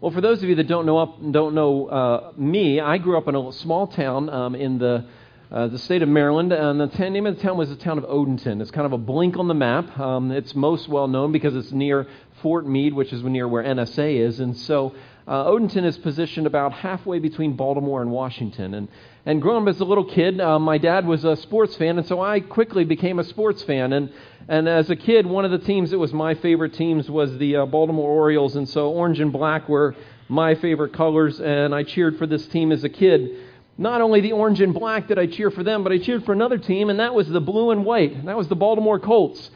Well, 0.00 0.12
for 0.12 0.20
those 0.20 0.44
of 0.44 0.48
you 0.48 0.54
that 0.54 0.68
don't 0.68 0.86
know, 0.86 0.98
up, 0.98 1.18
don't 1.32 1.56
know 1.56 1.86
uh, 1.88 2.32
me, 2.36 2.78
I 2.78 2.98
grew 2.98 3.18
up 3.18 3.26
in 3.26 3.34
a 3.34 3.52
small 3.52 3.88
town 3.88 4.30
um, 4.30 4.54
in 4.54 4.78
the, 4.78 5.04
uh, 5.50 5.66
the 5.66 5.78
state 5.78 6.02
of 6.02 6.08
Maryland, 6.08 6.52
and 6.52 6.80
the 6.80 6.86
t- 6.86 7.10
name 7.10 7.26
of 7.26 7.34
the 7.34 7.42
town 7.42 7.58
was 7.58 7.68
the 7.68 7.74
town 7.74 7.98
of 7.98 8.04
Odenton. 8.04 8.62
It's 8.62 8.70
kind 8.70 8.86
of 8.86 8.92
a 8.92 8.98
blink 8.98 9.36
on 9.36 9.48
the 9.48 9.54
map. 9.54 9.98
Um, 9.98 10.30
it's 10.30 10.54
most 10.54 10.88
well 10.88 11.08
known 11.08 11.32
because 11.32 11.56
it's 11.56 11.72
near 11.72 12.06
Fort 12.42 12.64
Meade, 12.64 12.94
which 12.94 13.12
is 13.12 13.24
near 13.24 13.48
where 13.48 13.64
NSA 13.64 14.20
is, 14.20 14.38
and 14.38 14.56
so 14.56 14.94
uh, 15.26 15.46
Odenton 15.46 15.84
is 15.84 15.98
positioned 15.98 16.46
about 16.46 16.74
halfway 16.74 17.18
between 17.18 17.54
Baltimore 17.54 18.00
and 18.00 18.12
Washington. 18.12 18.74
And, 18.74 18.88
and 19.26 19.42
growing 19.42 19.64
up 19.64 19.68
as 19.68 19.80
a 19.80 19.84
little 19.84 20.04
kid, 20.04 20.40
uh, 20.40 20.60
my 20.60 20.78
dad 20.78 21.08
was 21.08 21.24
a 21.24 21.34
sports 21.34 21.74
fan, 21.74 21.98
and 21.98 22.06
so 22.06 22.20
I 22.20 22.38
quickly 22.38 22.84
became 22.84 23.18
a 23.18 23.24
sports 23.24 23.64
fan. 23.64 23.92
And, 23.92 24.12
and 24.48 24.66
as 24.68 24.88
a 24.88 24.96
kid, 24.96 25.26
one 25.26 25.44
of 25.44 25.50
the 25.50 25.58
teams 25.58 25.90
that 25.90 25.98
was 25.98 26.12
my 26.12 26.34
favorite 26.34 26.72
teams 26.72 27.10
was 27.10 27.36
the 27.36 27.56
uh, 27.56 27.66
Baltimore 27.66 28.10
Orioles, 28.10 28.56
and 28.56 28.68
so 28.68 28.90
orange 28.90 29.20
and 29.20 29.30
black 29.30 29.68
were 29.68 29.94
my 30.28 30.54
favorite 30.54 30.94
colors, 30.94 31.38
and 31.40 31.74
I 31.74 31.82
cheered 31.82 32.16
for 32.16 32.26
this 32.26 32.46
team 32.48 32.72
as 32.72 32.82
a 32.82 32.88
kid. 32.88 33.44
Not 33.76 34.00
only 34.00 34.20
the 34.20 34.32
orange 34.32 34.60
and 34.60 34.74
black 34.74 35.06
did 35.06 35.18
I 35.18 35.26
cheer 35.26 35.50
for 35.50 35.62
them, 35.62 35.84
but 35.84 35.92
I 35.92 35.98
cheered 35.98 36.24
for 36.24 36.32
another 36.32 36.58
team, 36.58 36.90
and 36.90 36.98
that 36.98 37.14
was 37.14 37.28
the 37.28 37.40
blue 37.40 37.70
and 37.70 37.84
white, 37.84 38.12
and 38.12 38.26
that 38.26 38.36
was 38.36 38.48
the 38.48 38.56
Baltimore 38.56 38.98
Colts. 38.98 39.50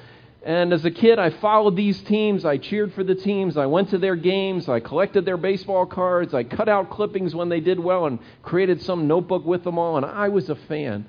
And 0.44 0.72
as 0.72 0.84
a 0.84 0.90
kid, 0.90 1.18
I 1.18 1.30
followed 1.30 1.76
these 1.76 2.00
teams. 2.02 2.44
I 2.44 2.58
cheered 2.58 2.92
for 2.94 3.04
the 3.04 3.14
teams. 3.14 3.56
I 3.56 3.66
went 3.66 3.90
to 3.90 3.98
their 3.98 4.16
games. 4.16 4.68
I 4.68 4.80
collected 4.80 5.24
their 5.24 5.36
baseball 5.36 5.86
cards. 5.86 6.34
I 6.34 6.42
cut 6.42 6.68
out 6.68 6.90
clippings 6.90 7.34
when 7.34 7.48
they 7.48 7.60
did 7.60 7.78
well 7.78 8.06
and 8.06 8.18
created 8.42 8.82
some 8.82 9.06
notebook 9.06 9.44
with 9.44 9.62
them 9.62 9.78
all. 9.78 9.96
And 9.96 10.04
I 10.04 10.28
was 10.28 10.50
a 10.50 10.56
fan. 10.56 11.06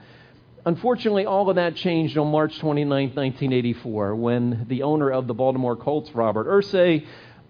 Unfortunately, 0.66 1.26
all 1.26 1.50
of 1.50 1.58
that 1.58 1.76
changed 1.76 2.18
on 2.18 2.32
March 2.32 2.58
29, 2.60 2.88
1984, 2.90 4.16
when 4.16 4.66
the 4.70 4.84
owner 4.84 5.12
of 5.12 5.28
the 5.28 5.34
Baltimore 5.34 5.76
Colts, 5.76 6.10
Robert 6.16 6.48
Irsay, 6.48 7.06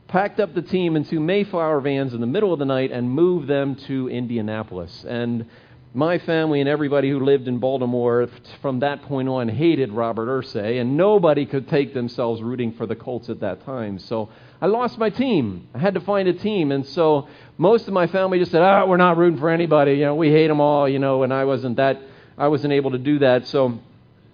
packed 0.08 0.40
up 0.40 0.56
the 0.56 0.64
team 0.64 0.96
into 0.96 1.20
Mayflower 1.20 1.80
vans 1.82 2.16
in 2.16 2.22
the 2.22 2.28
middle 2.28 2.52
of 2.52 2.58
the 2.58 2.66
night 2.66 2.92
and 2.92 3.12
moved 3.12 3.48
them 3.48 3.76
to 3.88 4.10
Indianapolis. 4.10 5.06
And 5.08 5.46
my 5.94 6.18
family 6.18 6.60
and 6.60 6.68
everybody 6.68 7.12
who 7.12 7.20
lived 7.20 7.48
in 7.48 7.60
Baltimore 7.60 8.28
from 8.64 8.80
that 8.80 9.04
point 9.04 9.30
on 9.30 9.48
hated 9.48 9.92
Robert 9.92 10.28
Irsay, 10.28 10.82
and 10.82 10.98
nobody 10.98 11.46
could 11.46 11.70
take 11.70 11.94
themselves 11.94 12.42
rooting 12.42 12.74
for 12.74 12.88
the 12.88 12.96
Colts 12.96 13.30
at 13.30 13.42
that 13.42 13.64
time. 13.64 14.00
So 14.00 14.30
I 14.60 14.66
lost 14.66 14.98
my 14.98 15.12
team. 15.12 15.68
I 15.76 15.78
had 15.78 15.94
to 15.94 16.02
find 16.02 16.28
a 16.28 16.34
team, 16.34 16.72
and 16.72 16.84
so 16.84 17.28
most 17.60 17.88
of 17.88 17.94
my 17.94 18.08
family 18.08 18.40
just 18.40 18.50
said, 18.50 18.64
"Ah, 18.64 18.88
we're 18.88 18.98
not 18.98 19.18
rooting 19.18 19.38
for 19.38 19.52
anybody. 19.52 19.94
You 19.94 20.06
know, 20.06 20.16
we 20.16 20.32
hate 20.32 20.48
them 20.48 20.60
all." 20.60 20.90
You 20.90 20.98
know, 20.98 21.22
and 21.22 21.32
I 21.32 21.46
wasn't 21.46 21.76
that. 21.76 22.02
I 22.38 22.48
wasn't 22.48 22.74
able 22.74 22.92
to 22.92 22.98
do 22.98 23.20
that. 23.20 23.48
So 23.48 23.80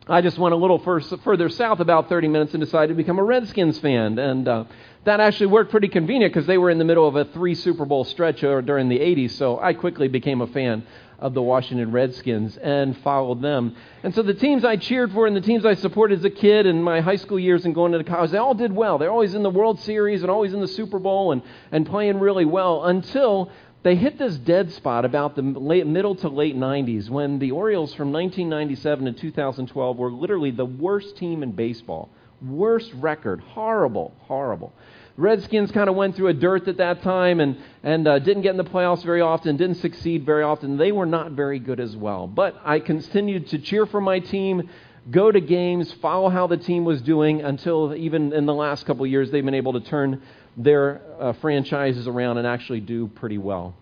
I 0.07 0.21
just 0.21 0.39
went 0.39 0.53
a 0.53 0.57
little 0.57 0.79
first, 0.79 1.13
further 1.23 1.49
south, 1.49 1.79
about 1.79 2.09
30 2.09 2.29
minutes, 2.29 2.53
and 2.53 2.63
decided 2.63 2.89
to 2.89 2.95
become 2.95 3.19
a 3.19 3.23
Redskins 3.23 3.77
fan. 3.79 4.17
And 4.17 4.47
uh, 4.47 4.63
that 5.03 5.19
actually 5.19 5.47
worked 5.47 5.71
pretty 5.71 5.87
convenient 5.87 6.33
because 6.33 6.47
they 6.47 6.57
were 6.57 6.69
in 6.69 6.79
the 6.79 6.85
middle 6.85 7.07
of 7.07 7.15
a 7.15 7.25
three 7.25 7.55
Super 7.55 7.85
Bowl 7.85 8.03
stretch 8.03 8.39
during 8.41 8.89
the 8.89 8.99
80s. 8.99 9.31
So 9.31 9.59
I 9.59 9.73
quickly 9.73 10.07
became 10.07 10.41
a 10.41 10.47
fan 10.47 10.83
of 11.19 11.33
the 11.33 11.41
Washington 11.41 11.91
Redskins 11.91 12.57
and 12.57 12.97
followed 12.99 13.41
them. 13.41 13.75
And 14.03 14.15
so 14.15 14.23
the 14.23 14.33
teams 14.33 14.63
I 14.63 14.77
cheered 14.77 15.11
for 15.11 15.27
and 15.27 15.35
the 15.35 15.41
teams 15.41 15.65
I 15.65 15.75
supported 15.75 16.19
as 16.19 16.25
a 16.25 16.29
kid 16.29 16.65
in 16.65 16.81
my 16.81 17.01
high 17.01 17.17
school 17.17 17.37
years 17.37 17.65
and 17.65 17.75
going 17.75 17.93
into 17.93 18.09
college, 18.09 18.31
they 18.31 18.37
all 18.37 18.53
did 18.53 18.73
well. 18.73 18.97
They're 18.97 19.11
always 19.11 19.35
in 19.35 19.43
the 19.43 19.49
World 19.49 19.79
Series 19.81 20.21
and 20.21 20.31
always 20.31 20.53
in 20.53 20.61
the 20.61 20.67
Super 20.67 20.97
Bowl 20.97 21.33
and, 21.33 21.41
and 21.71 21.85
playing 21.85 22.19
really 22.19 22.45
well 22.45 22.85
until 22.85 23.51
they 23.81 23.95
hit 23.95 24.17
this 24.17 24.35
dead 24.35 24.71
spot 24.73 25.05
about 25.05 25.35
the 25.35 25.41
late, 25.41 25.87
middle 25.87 26.15
to 26.15 26.29
late 26.29 26.55
90s 26.55 27.09
when 27.09 27.39
the 27.39 27.51
Orioles 27.51 27.93
from 27.93 28.11
1997 28.11 29.05
to 29.05 29.13
2012 29.13 29.97
were 29.97 30.11
literally 30.11 30.51
the 30.51 30.65
worst 30.65 31.15
team 31.17 31.43
in 31.43 31.53
baseball. 31.53 32.09
Worst 32.41 32.91
record. 32.95 33.39
Horrible, 33.39 34.13
horrible. 34.19 34.73
Redskins 35.17 35.71
kind 35.71 35.89
of 35.89 35.95
went 35.95 36.15
through 36.15 36.27
a 36.27 36.33
dearth 36.33 36.69
at 36.69 36.77
that 36.77 37.01
time 37.01 37.41
and, 37.41 37.57
and 37.83 38.07
uh, 38.07 38.19
didn't 38.19 38.43
get 38.43 38.51
in 38.51 38.57
the 38.57 38.63
playoffs 38.63 39.03
very 39.03 39.19
often, 39.19 39.57
didn't 39.57 39.77
succeed 39.77 40.25
very 40.25 40.43
often. 40.43 40.77
They 40.77 40.93
were 40.93 41.05
not 41.05 41.31
very 41.31 41.59
good 41.59 41.81
as 41.81 41.95
well. 41.95 42.25
But 42.27 42.55
I 42.63 42.79
continued 42.79 43.47
to 43.47 43.59
cheer 43.59 43.85
for 43.85 43.99
my 43.99 44.19
team, 44.19 44.69
go 45.09 45.31
to 45.31 45.41
games, 45.41 45.91
follow 46.01 46.29
how 46.29 46.47
the 46.47 46.57
team 46.57 46.85
was 46.85 47.01
doing 47.01 47.41
until 47.41 47.95
even 47.95 48.33
in 48.33 48.45
the 48.45 48.53
last 48.53 48.85
couple 48.85 49.05
years 49.07 49.31
they've 49.31 49.45
been 49.45 49.53
able 49.53 49.73
to 49.73 49.81
turn 49.81 50.21
their 50.57 51.01
uh, 51.19 51.33
franchises 51.33 52.07
around 52.07 52.37
and 52.37 52.45
actually 52.45 52.79
do 52.79 53.07
pretty 53.07 53.37
well. 53.37 53.75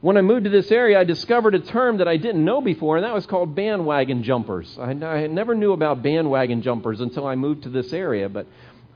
When 0.00 0.18
I 0.18 0.20
moved 0.20 0.44
to 0.44 0.50
this 0.50 0.70
area, 0.70 1.00
I 1.00 1.04
discovered 1.04 1.54
a 1.54 1.60
term 1.60 1.96
that 1.98 2.08
I 2.08 2.18
didn't 2.18 2.44
know 2.44 2.60
before, 2.60 2.96
and 2.98 3.06
that 3.06 3.14
was 3.14 3.24
called 3.24 3.54
bandwagon 3.54 4.22
jumpers. 4.22 4.76
I, 4.78 4.90
I 4.90 5.26
never 5.28 5.54
knew 5.54 5.72
about 5.72 6.02
bandwagon 6.02 6.60
jumpers 6.60 7.00
until 7.00 7.26
I 7.26 7.36
moved 7.36 7.62
to 7.62 7.70
this 7.70 7.90
area, 7.92 8.28
but 8.28 8.46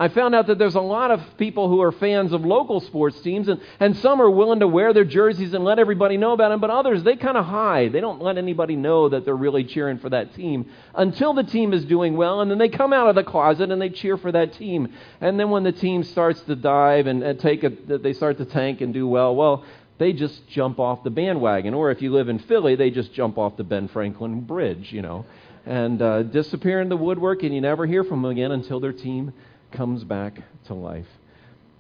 I 0.01 0.09
found 0.09 0.35
out 0.35 0.47
that 0.47 0.59
there's 0.59 0.77
a 0.77 0.81
lot 0.81 1.11
of 1.11 1.21
people 1.39 1.69
who 1.69 1.83
are 1.83 1.91
fans 1.91 2.33
of 2.33 2.45
local 2.45 2.81
sports 2.81 3.21
teams, 3.21 3.49
and, 3.49 3.61
and 3.81 3.97
some 3.97 4.23
are 4.23 4.31
willing 4.31 4.61
to 4.61 4.69
wear 4.69 4.93
their 4.93 5.05
jerseys 5.05 5.55
and 5.55 5.65
let 5.65 5.81
everybody 5.81 6.17
know 6.17 6.33
about 6.33 6.51
them, 6.51 6.61
but 6.61 6.71
others, 6.71 7.03
they 7.03 7.17
kind 7.17 7.37
of 7.37 7.45
hide. 7.45 7.93
They 7.93 8.01
don't 8.01 8.23
let 8.23 8.39
anybody 8.39 8.77
know 8.77 9.09
that 9.09 9.25
they're 9.25 9.35
really 9.35 9.65
cheering 9.65 9.99
for 9.99 10.09
that 10.11 10.35
team 10.35 10.71
until 10.95 11.35
the 11.35 11.43
team 11.43 11.73
is 11.73 11.85
doing 11.85 12.17
well, 12.17 12.41
and 12.41 12.51
then 12.51 12.59
they 12.59 12.69
come 12.69 12.93
out 12.93 13.09
of 13.09 13.17
the 13.17 13.25
closet 13.25 13.73
and 13.73 13.83
they 13.83 13.91
cheer 13.91 14.17
for 14.17 14.31
that 14.31 14.53
team. 14.53 14.93
And 15.21 15.39
then 15.39 15.51
when 15.51 15.65
the 15.65 15.73
team 15.73 16.05
starts 16.05 16.41
to 16.43 16.55
dive 16.55 17.09
and, 17.09 17.25
and 17.25 17.41
take 17.41 17.65
a, 17.65 17.71
they 17.71 18.13
start 18.13 18.39
to 18.39 18.45
tank 18.45 18.81
and 18.81 18.95
do 18.95 19.09
well, 19.09 19.35
well, 19.35 19.65
they 19.99 20.13
just 20.13 20.47
jump 20.49 20.79
off 20.79 21.03
the 21.03 21.11
bandwagon. 21.11 21.75
Or 21.75 21.91
if 21.91 22.01
you 22.01 22.13
live 22.13 22.29
in 22.29 22.39
Philly, 22.39 22.77
they 22.77 22.91
just 22.91 23.13
jump 23.13 23.37
off 23.37 23.57
the 23.57 23.65
Ben 23.65 23.89
Franklin 23.89 24.43
Bridge, 24.43 24.93
you 24.93 25.03
know, 25.03 25.27
and 25.67 26.01
uh, 26.01 26.23
disappear 26.23 26.81
in 26.81 26.89
the 26.89 26.97
woodwork, 26.97 27.43
and 27.43 27.53
you 27.53 27.61
never 27.61 27.85
hear 27.85 28.05
from 28.05 28.23
them 28.23 28.31
again 28.31 28.53
until 28.53 28.79
their 28.79 28.93
team 28.93 29.33
comes 29.73 30.05
back 30.05 30.41
to 30.67 30.75
life. 30.75 31.07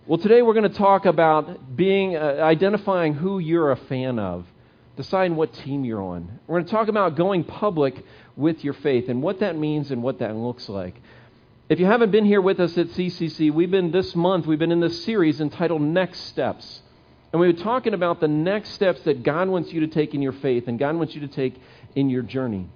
Well, 0.06 0.18
today 0.18 0.42
we're 0.42 0.54
going 0.54 0.70
to 0.70 0.78
talk 0.78 1.04
about 1.04 1.76
being 1.76 2.16
uh, 2.16 2.38
identifying 2.40 3.14
who 3.14 3.38
you're 3.38 3.70
a 3.70 3.76
fan 3.76 4.18
of, 4.18 4.46
deciding 4.96 5.36
what 5.36 5.52
team 5.52 5.84
you're 5.84 6.02
on. 6.02 6.40
We're 6.46 6.56
going 6.56 6.66
to 6.66 6.70
talk 6.70 6.88
about 6.88 7.16
going 7.16 7.44
public 7.44 8.02
with 8.36 8.64
your 8.64 8.74
faith 8.74 9.08
and 9.08 9.22
what 9.22 9.40
that 9.40 9.56
means 9.56 9.90
and 9.90 10.02
what 10.02 10.20
that 10.20 10.34
looks 10.34 10.68
like. 10.68 10.94
If 11.68 11.78
you 11.78 11.84
haven't 11.84 12.10
been 12.10 12.24
here 12.24 12.40
with 12.40 12.60
us 12.60 12.78
at 12.78 12.86
CCC, 12.88 13.52
we've 13.52 13.70
been 13.70 13.90
this 13.90 14.16
month, 14.16 14.46
we've 14.46 14.58
been 14.58 14.72
in 14.72 14.80
this 14.80 15.04
series 15.04 15.40
entitled 15.40 15.82
Next 15.82 16.20
Steps. 16.20 16.80
And 17.32 17.40
we 17.40 17.46
were 17.46 17.58
talking 17.58 17.92
about 17.92 18.20
the 18.20 18.28
next 18.28 18.70
steps 18.70 19.02
that 19.02 19.22
God 19.22 19.48
wants 19.48 19.70
you 19.72 19.80
to 19.80 19.86
take 19.86 20.14
in 20.14 20.22
your 20.22 20.32
faith 20.32 20.66
and 20.66 20.78
God 20.78 20.96
wants 20.96 21.14
you 21.14 21.20
to 21.20 21.28
take 21.28 21.60
in 21.94 22.08
your 22.08 22.22
journey. 22.22 22.68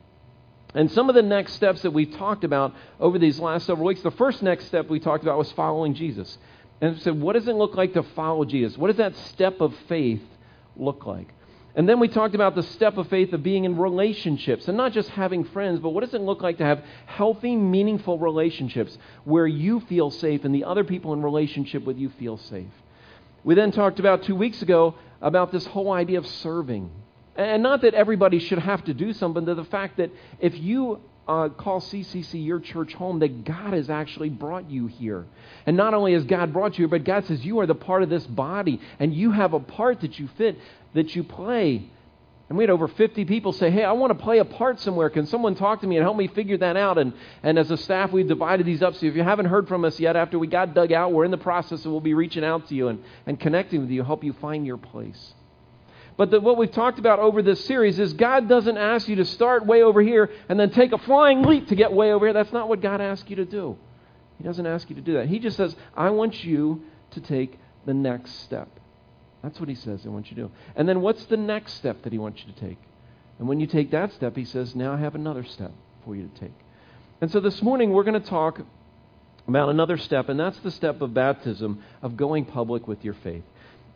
And 0.75 0.91
some 0.91 1.09
of 1.09 1.15
the 1.15 1.23
next 1.23 1.53
steps 1.55 1.83
that 1.83 1.91
we've 1.93 2.15
talked 2.17 2.45
about 2.45 2.75
over 2.99 3.19
these 3.19 3.39
last 3.39 3.67
several 3.67 3.87
weeks, 3.87 4.03
the 4.03 4.11
first 4.11 4.43
next 4.43 4.67
step 4.67 4.89
we 4.89 5.01
talked 5.01 5.23
about 5.23 5.39
was 5.39 5.53
following 5.53 5.95
Jesus. 5.95 6.39
And 6.81 6.99
said, 7.01 7.21
what 7.21 7.35
does 7.35 7.47
it 7.47 7.55
look 7.55 7.77
like 7.77 7.93
to 7.93 8.03
follow 8.03 8.45
Jesus? 8.45 8.77
What 8.77 8.89
does 8.89 8.97
that 8.97 9.17
step 9.29 9.61
of 9.61 9.75
faith 9.89 10.23
look 10.77 11.07
like? 11.07 11.29
And 11.75 11.89
then 11.89 12.01
we 12.01 12.09
talked 12.09 12.35
about 12.35 12.55
the 12.55 12.63
step 12.63 12.99
of 12.99 13.09
faith 13.09 13.33
of 13.33 13.43
being 13.43 13.65
in 13.65 13.79
relationships 13.79 14.69
and 14.69 14.77
not 14.77 14.93
just 14.93 15.09
having 15.11 15.45
friends, 15.45 15.81
but 15.81 15.91
what 15.91 16.05
does 16.05 16.13
it 16.13 16.21
look 16.21 16.43
like 16.43 16.59
to 16.59 16.65
have 16.65 16.85
healthy, 17.07 17.57
meaningful 17.57 18.19
relationships 18.19 18.99
where 19.25 19.47
you 19.47 19.81
feel 19.81 20.11
safe 20.11 20.45
and 20.45 20.55
the 20.55 20.65
other 20.65 20.85
people 20.85 21.13
in 21.13 21.23
relationship 21.23 21.85
with 21.85 21.99
you 21.99 22.11
feel 22.19 22.37
safe? 22.37 22.67
We 23.45 23.55
then 23.55 23.73
talked 23.73 24.01
about 24.01 24.25
two 24.25 24.37
weeks 24.37 24.61
ago 24.61 24.97
about 25.21 25.51
this 25.51 25.67
whole 25.67 25.93
idea 25.93 26.19
of 26.19 26.27
serving 26.27 26.91
and 27.37 27.63
not 27.63 27.83
that 27.83 27.95
everybody 27.95 28.39
should 28.39 28.59
have 28.59 28.85
to 28.85 28.95
do 28.95 29.13
something, 29.13 29.45
but 29.45 29.57
the 29.57 29.65
fact 29.65 29.97
that 29.97 30.11
if 30.39 30.59
you 30.59 31.01
uh, 31.27 31.49
call 31.51 31.81
CCC 31.81 32.45
your 32.45 32.61
church 32.61 32.95
home, 32.95 33.21
that 33.21 33.45
God 33.45 33.73
has 33.73 33.89
actually 33.89 34.29
brought 34.29 34.71
you 34.71 34.87
here. 34.87 35.25
And 35.67 35.77
not 35.77 35.95
only 35.95 36.13
has 36.15 36.25
God 36.25 36.53
brought 36.53 36.73
you 36.79 36.83
here, 36.83 36.89
but 36.89 37.05
God 37.05 37.25
says 37.27 37.45
you 37.45 37.61
are 37.61 37.67
the 37.67 37.75
part 37.75 38.03
of 38.03 38.11
this 38.11 38.27
body, 38.27 38.81
and 38.99 39.15
you 39.15 39.31
have 39.31 39.55
a 39.55 39.61
part 39.61 40.01
that 40.01 40.19
you 40.19 40.29
fit, 40.37 40.59
that 40.95 41.15
you 41.15 41.23
play. 41.23 41.89
And 42.49 42.59
we 42.59 42.65
had 42.65 42.71
over 42.71 42.87
50 42.87 43.25
people 43.25 43.53
say, 43.53 43.71
Hey, 43.71 43.83
I 43.83 43.93
want 43.93 44.11
to 44.11 44.23
play 44.23 44.39
a 44.39 44.45
part 44.45 44.79
somewhere. 44.79 45.09
Can 45.09 45.27
someone 45.27 45.55
talk 45.55 45.81
to 45.81 45.87
me 45.87 45.97
and 45.97 46.03
help 46.03 46.19
me 46.19 46.27
figure 46.27 46.59
that 46.59 46.77
out? 46.77 46.99
And, 46.99 47.15
and 47.43 47.59
as 47.59 47.71
a 47.71 47.79
staff, 47.79 48.13
we've 48.13 48.29
divided 48.29 48.67
these 48.67 48.83
up. 48.83 48.95
So 48.97 49.07
if 49.07 49.17
you 49.17 49.23
haven't 49.23 49.47
heard 49.47 49.69
from 49.69 49.87
us 49.87 49.99
yet 49.99 50.17
after 50.17 50.39
we 50.39 50.49
got 50.49 50.75
dug 50.75 50.93
out, 50.93 51.13
we're 51.13 51.25
in 51.25 51.31
the 51.31 51.39
process 51.39 51.85
and 51.85 51.93
we'll 51.93 52.03
be 52.03 52.13
reaching 52.13 52.45
out 52.45 52.69
to 52.69 52.75
you 52.75 52.89
and, 52.89 53.03
and 53.25 53.41
connecting 53.41 53.81
with 53.81 53.91
you, 53.91 54.03
help 54.03 54.23
you 54.23 54.35
find 54.35 54.67
your 54.67 54.77
place. 54.77 55.33
But 56.17 56.31
the, 56.31 56.41
what 56.41 56.57
we've 56.57 56.71
talked 56.71 56.99
about 56.99 57.19
over 57.19 57.43
this 57.43 57.65
series 57.65 57.99
is 57.99 58.13
God 58.13 58.49
doesn't 58.49 58.77
ask 58.77 59.09
you 59.09 59.17
to 59.17 59.25
start 59.25 59.67
way 59.67 59.83
over 59.83 60.03
here 60.03 60.31
and 60.49 60.61
then 60.61 60.71
take 60.71 60.93
a 60.93 60.99
flying 60.99 61.43
leap 61.43 61.69
to 61.69 61.75
get 61.75 61.93
way 61.93 62.13
over 62.13 62.27
here. 62.27 62.33
That's 62.33 62.53
not 62.53 62.69
what 62.69 62.81
God 62.81 63.01
asks 63.01 63.29
you 63.31 63.37
to 63.37 63.45
do. 63.45 63.79
He 64.39 64.45
doesn't 64.45 64.67
ask 64.67 64.91
you 64.91 64.97
to 64.97 65.03
do 65.03 65.15
that. 65.15 65.29
He 65.29 65.39
just 65.39 65.57
says, 65.57 65.75
I 65.97 66.11
want 66.11 66.45
you 66.45 66.83
to 67.13 67.21
take 67.21 67.59
the 67.87 67.95
next 67.95 68.41
step. 68.41 68.69
That's 69.43 69.59
what 69.59 69.69
he 69.69 69.75
says, 69.75 70.03
I 70.07 70.09
want 70.09 70.31
you 70.31 70.37
to 70.37 70.43
do. 70.43 70.51
And 70.77 70.89
then 70.89 71.01
what's 71.01 71.25
the 71.27 71.37
next 71.37 71.75
step 71.75 72.03
that 72.03 72.13
he 72.13 72.19
wants 72.19 72.45
you 72.45 72.53
to 72.53 72.61
take? 72.61 72.79
And 73.39 73.49
when 73.49 73.59
you 73.59 73.67
take 73.67 73.91
that 73.91 74.13
step, 74.13 74.37
he 74.37 74.45
says, 74.45 74.77
now 74.77 74.93
I 74.93 74.99
have 74.99 75.15
another 75.15 75.45
step 75.45 75.73
for 76.05 76.15
you 76.15 76.29
to 76.29 76.41
take. 76.41 76.55
And 77.21 77.31
so 77.31 77.41
this 77.41 77.61
morning 77.63 77.91
we're 77.91 78.05
going 78.05 78.21
to 78.21 78.29
talk 78.29 78.61
about 79.49 79.69
another 79.69 79.97
step, 79.97 80.29
and 80.29 80.39
that's 80.39 80.59
the 80.61 80.71
step 80.71 81.01
of 81.03 81.13
baptism, 81.13 81.83
of 82.03 82.17
going 82.17 82.45
public 82.45 82.87
with 82.87 83.05
your 83.05 83.15
faith. 83.15 83.43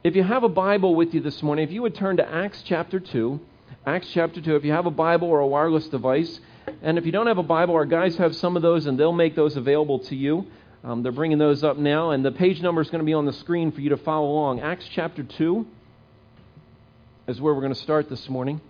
If 0.07 0.15
you 0.15 0.23
have 0.23 0.45
a 0.45 0.49
Bible 0.49 0.95
with 0.95 1.15
you 1.15 1.21
this 1.21 1.43
morning, 1.43 1.65
if 1.65 1.73
you 1.73 1.83
would 1.83 1.97
turn 1.97 2.19
to 2.19 2.33
Acts 2.33 2.63
chapter 2.65 3.01
2, 3.01 3.41
Acts 3.85 4.07
chapter 4.15 4.41
2, 4.41 4.55
if 4.55 4.65
you 4.65 4.71
have 4.71 4.87
a 4.87 4.91
Bible 4.93 5.27
or 5.27 5.41
a 5.41 5.47
wireless 5.49 5.89
device, 5.89 6.39
and 6.81 6.97
if 6.97 7.05
you 7.05 7.11
don't 7.11 7.27
have 7.27 7.39
a 7.39 7.43
Bible, 7.43 7.75
our 7.75 7.85
guys 7.85 8.17
have 8.19 8.37
some 8.37 8.55
of 8.55 8.63
those 8.63 8.87
and 8.87 8.97
they'll 8.97 9.11
make 9.11 9.35
those 9.35 9.57
available 9.57 9.99
to 9.99 10.15
you. 10.15 10.47
Um, 10.85 11.03
they're 11.03 11.11
bringing 11.11 11.39
those 11.39 11.65
up 11.65 11.77
now, 11.77 12.11
and 12.11 12.25
the 12.25 12.31
page 12.31 12.63
number 12.63 12.81
is 12.81 12.89
going 12.89 13.01
to 13.01 13.05
be 13.05 13.15
on 13.15 13.27
the 13.27 13.33
screen 13.33 13.73
for 13.73 13.81
you 13.81 13.89
to 13.89 13.97
follow 13.97 14.29
along. 14.29 14.61
Acts 14.61 14.89
chapter 14.93 15.25
2 15.25 15.67
is 17.27 17.41
where 17.41 17.53
we're 17.53 17.63
going 17.63 17.75
to 17.75 17.81
start 17.81 18.09
this 18.09 18.29
morning. 18.29 18.61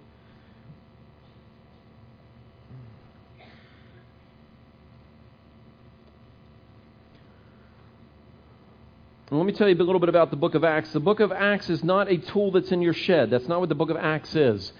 And 9.36 9.44
let 9.44 9.52
me 9.52 9.58
tell 9.58 9.68
you 9.68 9.74
a 9.74 9.84
little 9.84 10.00
bit 10.00 10.08
about 10.08 10.30
the 10.30 10.36
book 10.38 10.54
of 10.54 10.64
Acts. 10.64 10.94
The 10.94 10.98
book 10.98 11.20
of 11.20 11.30
Acts 11.30 11.68
is 11.68 11.84
not 11.84 12.10
a 12.10 12.16
tool 12.16 12.52
that's 12.52 12.72
in 12.72 12.80
your 12.80 12.94
shed. 12.94 13.28
That's 13.28 13.46
not 13.46 13.60
what 13.60 13.68
the 13.68 13.74
book 13.74 13.90
of 13.90 13.98
Acts 13.98 14.34
is. 14.34 14.72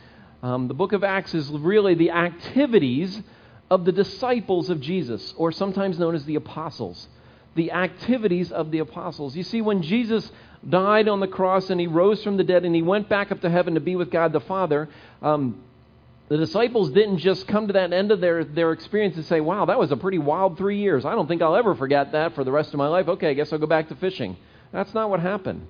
Um, 0.42 0.66
the 0.66 0.72
book 0.72 0.94
of 0.94 1.04
Acts 1.04 1.34
is 1.34 1.50
really 1.50 1.94
the 1.94 2.12
activities 2.12 3.20
of 3.68 3.84
the 3.84 3.92
disciples 3.92 4.70
of 4.70 4.80
Jesus, 4.80 5.34
or 5.36 5.52
sometimes 5.52 5.98
known 5.98 6.14
as 6.14 6.24
the 6.24 6.36
apostles. 6.36 7.06
The 7.54 7.72
activities 7.72 8.50
of 8.50 8.70
the 8.70 8.78
apostles. 8.78 9.36
You 9.36 9.42
see, 9.42 9.60
when 9.60 9.82
Jesus 9.82 10.32
died 10.66 11.06
on 11.06 11.20
the 11.20 11.28
cross 11.28 11.68
and 11.68 11.78
he 11.78 11.86
rose 11.86 12.24
from 12.24 12.38
the 12.38 12.44
dead 12.44 12.64
and 12.64 12.74
he 12.74 12.80
went 12.80 13.10
back 13.10 13.30
up 13.30 13.42
to 13.42 13.50
heaven 13.50 13.74
to 13.74 13.80
be 13.80 13.94
with 13.94 14.10
God 14.10 14.32
the 14.32 14.40
Father, 14.40 14.88
um, 15.20 15.62
the 16.28 16.36
disciples 16.36 16.90
didn't 16.90 17.18
just 17.18 17.46
come 17.46 17.68
to 17.68 17.74
that 17.74 17.92
end 17.92 18.10
of 18.10 18.20
their, 18.20 18.44
their 18.44 18.72
experience 18.72 19.16
and 19.16 19.24
say, 19.26 19.40
Wow, 19.40 19.66
that 19.66 19.78
was 19.78 19.92
a 19.92 19.96
pretty 19.96 20.18
wild 20.18 20.58
three 20.58 20.78
years. 20.78 21.04
I 21.04 21.12
don't 21.12 21.28
think 21.28 21.40
I'll 21.40 21.56
ever 21.56 21.74
forget 21.74 22.12
that 22.12 22.34
for 22.34 22.42
the 22.42 22.50
rest 22.50 22.70
of 22.70 22.78
my 22.78 22.88
life. 22.88 23.06
Okay, 23.06 23.30
I 23.30 23.34
guess 23.34 23.52
I'll 23.52 23.58
go 23.58 23.66
back 23.66 23.88
to 23.88 23.96
fishing. 23.96 24.36
That's 24.72 24.92
not 24.92 25.08
what 25.08 25.20
happened. 25.20 25.66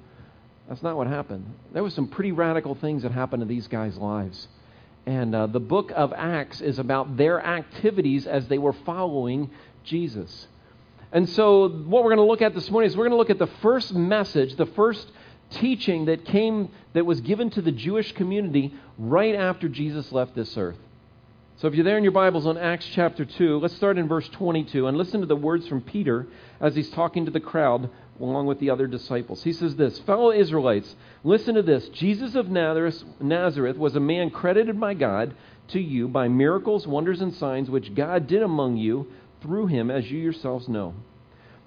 That's 0.69 0.83
not 0.83 0.97
what 0.97 1.07
happened. 1.07 1.47
There 1.73 1.83
were 1.83 1.91
some 1.91 2.09
pretty 2.09 2.33
radical 2.33 2.75
things 2.75 3.03
that 3.03 3.13
happened 3.13 3.41
to 3.43 3.47
these 3.47 3.69
guys' 3.69 3.97
lives. 3.97 4.49
And 5.05 5.35
uh, 5.35 5.47
the 5.47 5.61
book 5.61 5.93
of 5.95 6.13
Acts 6.13 6.61
is 6.61 6.79
about 6.79 7.17
their 7.17 7.41
activities 7.41 8.27
as 8.27 8.49
they 8.49 8.59
were 8.59 8.73
following 8.73 9.51
Jesus. 9.85 10.49
And 11.13 11.29
so, 11.29 11.69
what 11.69 12.03
we're 12.03 12.15
going 12.15 12.27
to 12.27 12.31
look 12.31 12.43
at 12.43 12.55
this 12.55 12.69
morning 12.71 12.91
is 12.91 12.97
we're 12.97 13.05
going 13.09 13.13
to 13.13 13.17
look 13.17 13.31
at 13.31 13.39
the 13.39 13.47
first 13.63 13.95
message, 13.95 14.57
the 14.57 14.67
first 14.67 15.09
teaching 15.51 16.07
that 16.07 16.25
came, 16.25 16.71
that 16.93 17.07
was 17.07 17.21
given 17.21 17.51
to 17.51 17.63
the 17.63 17.73
Jewish 17.73 18.13
community 18.13 18.75
right 18.99 19.35
after 19.35 19.69
Jesus 19.69 20.13
left 20.13 20.35
this 20.35 20.57
earth. 20.57 20.77
So, 21.59 21.69
if 21.69 21.75
you're 21.75 21.85
there 21.85 21.97
in 21.97 22.05
your 22.05 22.13
Bibles 22.13 22.47
on 22.47 22.59
Acts 22.59 22.87
chapter 22.93 23.25
2, 23.25 23.61
let's 23.61 23.75
start 23.75 23.97
in 23.97 24.09
verse 24.09 24.29
22 24.29 24.87
and 24.87 24.99
listen 24.99 25.21
to 25.21 25.27
the 25.27 25.35
words 25.35 25.67
from 25.67 25.81
Peter 25.81 26.27
as 26.61 26.75
he's 26.75 26.91
talking 26.91 27.25
to 27.25 27.31
the 27.31 27.41
crowd 27.41 27.89
along 28.21 28.47
with 28.47 28.61
the 28.61 28.69
other 28.69 28.87
disciples. 28.87 29.43
He 29.43 29.55
says 29.55 29.77
this 29.77 29.99
Fellow 30.01 30.33
Israelites, 30.33 30.95
listen 31.25 31.55
to 31.55 31.63
this. 31.63 31.89
Jesus 31.89 32.35
of 32.35 32.51
Nazareth 32.51 33.77
was 33.79 33.97
a 33.97 34.01
man 34.01 34.29
credited 34.29 34.79
by 34.79 34.93
God 34.93 35.35
to 35.69 35.81
you 35.81 36.09
by 36.09 36.29
miracles, 36.29 36.87
wonders, 36.87 37.21
and 37.21 37.35
signs 37.35 37.71
which 37.71 37.95
God 37.95 38.27
did 38.27 38.43
among 38.43 38.77
you 38.77 39.11
through 39.41 39.67
him, 39.67 39.91
as 39.91 40.11
you 40.11 40.19
yourselves 40.19 40.69
know. 40.69 40.95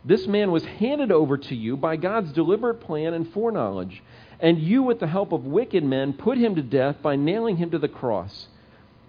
This 0.05 0.27
man 0.27 0.51
was 0.51 0.63
handed 0.63 1.11
over 1.11 1.37
to 1.37 1.55
you 1.55 1.75
by 1.75 1.97
God's 1.97 2.31
deliberate 2.31 2.81
plan 2.81 3.13
and 3.13 3.31
foreknowledge, 3.31 4.01
and 4.39 4.57
you, 4.57 4.83
with 4.83 4.99
the 4.99 5.07
help 5.07 5.31
of 5.31 5.45
wicked 5.45 5.83
men, 5.83 6.13
put 6.13 6.37
him 6.37 6.55
to 6.55 6.61
death 6.61 7.01
by 7.01 7.15
nailing 7.15 7.57
him 7.57 7.71
to 7.71 7.79
the 7.79 7.89
cross. 7.89 8.47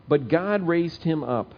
But 0.08 0.28
God 0.28 0.66
raised 0.66 1.04
him 1.04 1.22
up 1.22 1.54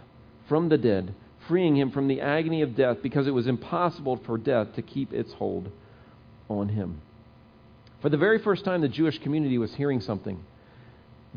from 0.48 0.68
the 0.68 0.76
dead 0.76 1.14
freeing 1.48 1.76
him 1.76 1.90
from 1.90 2.08
the 2.08 2.20
agony 2.20 2.62
of 2.62 2.76
death 2.76 2.98
because 3.02 3.26
it 3.26 3.34
was 3.34 3.46
impossible 3.46 4.16
for 4.24 4.38
death 4.38 4.74
to 4.74 4.82
keep 4.82 5.12
its 5.12 5.32
hold 5.34 5.70
on 6.48 6.68
him. 6.68 7.00
For 8.00 8.08
the 8.08 8.16
very 8.16 8.38
first 8.38 8.64
time, 8.64 8.80
the 8.80 8.88
Jewish 8.88 9.18
community 9.18 9.58
was 9.58 9.74
hearing 9.74 10.00
something. 10.00 10.42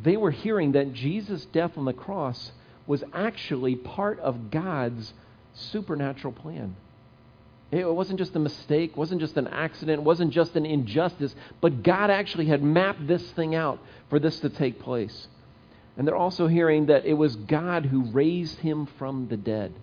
They 0.02 0.18
were 0.18 0.32
hearing 0.32 0.74
that 0.74 0.94
Jesus' 0.94 1.46
death 1.46 1.78
on 1.78 1.86
the 1.86 1.94
cross 1.94 2.52
was 2.88 3.04
actually 3.14 3.76
part 3.76 4.20
of 4.20 4.52
God's 4.52 5.14
supernatural 5.54 6.34
plan. 6.34 6.76
It 7.82 7.94
wasn't 7.94 8.20
just 8.20 8.36
a 8.36 8.40
mistake, 8.40 8.96
wasn't 8.96 9.22
just 9.22 9.38
an 9.38 9.48
accident, 9.48 10.04
wasn't 10.04 10.32
just 10.32 10.56
an 10.56 10.66
injustice, 10.66 11.36
but 11.62 11.84
God 11.84 12.10
actually 12.10 12.46
had 12.46 12.64
mapped 12.64 13.08
this 13.08 13.24
thing 13.32 13.56
out 13.56 13.80
for 14.10 14.20
this 14.20 14.40
to 14.42 14.50
take 14.50 14.80
place. 14.80 15.28
And 15.98 16.08
they're 16.08 16.16
also 16.16 16.48
hearing 16.48 16.88
that 16.88 17.06
it 17.06 17.14
was 17.14 17.36
God 17.36 17.86
who 17.86 18.04
raised 18.12 18.60
him 18.60 18.88
from 18.98 19.28
the 19.28 19.38
dead. 19.38 19.74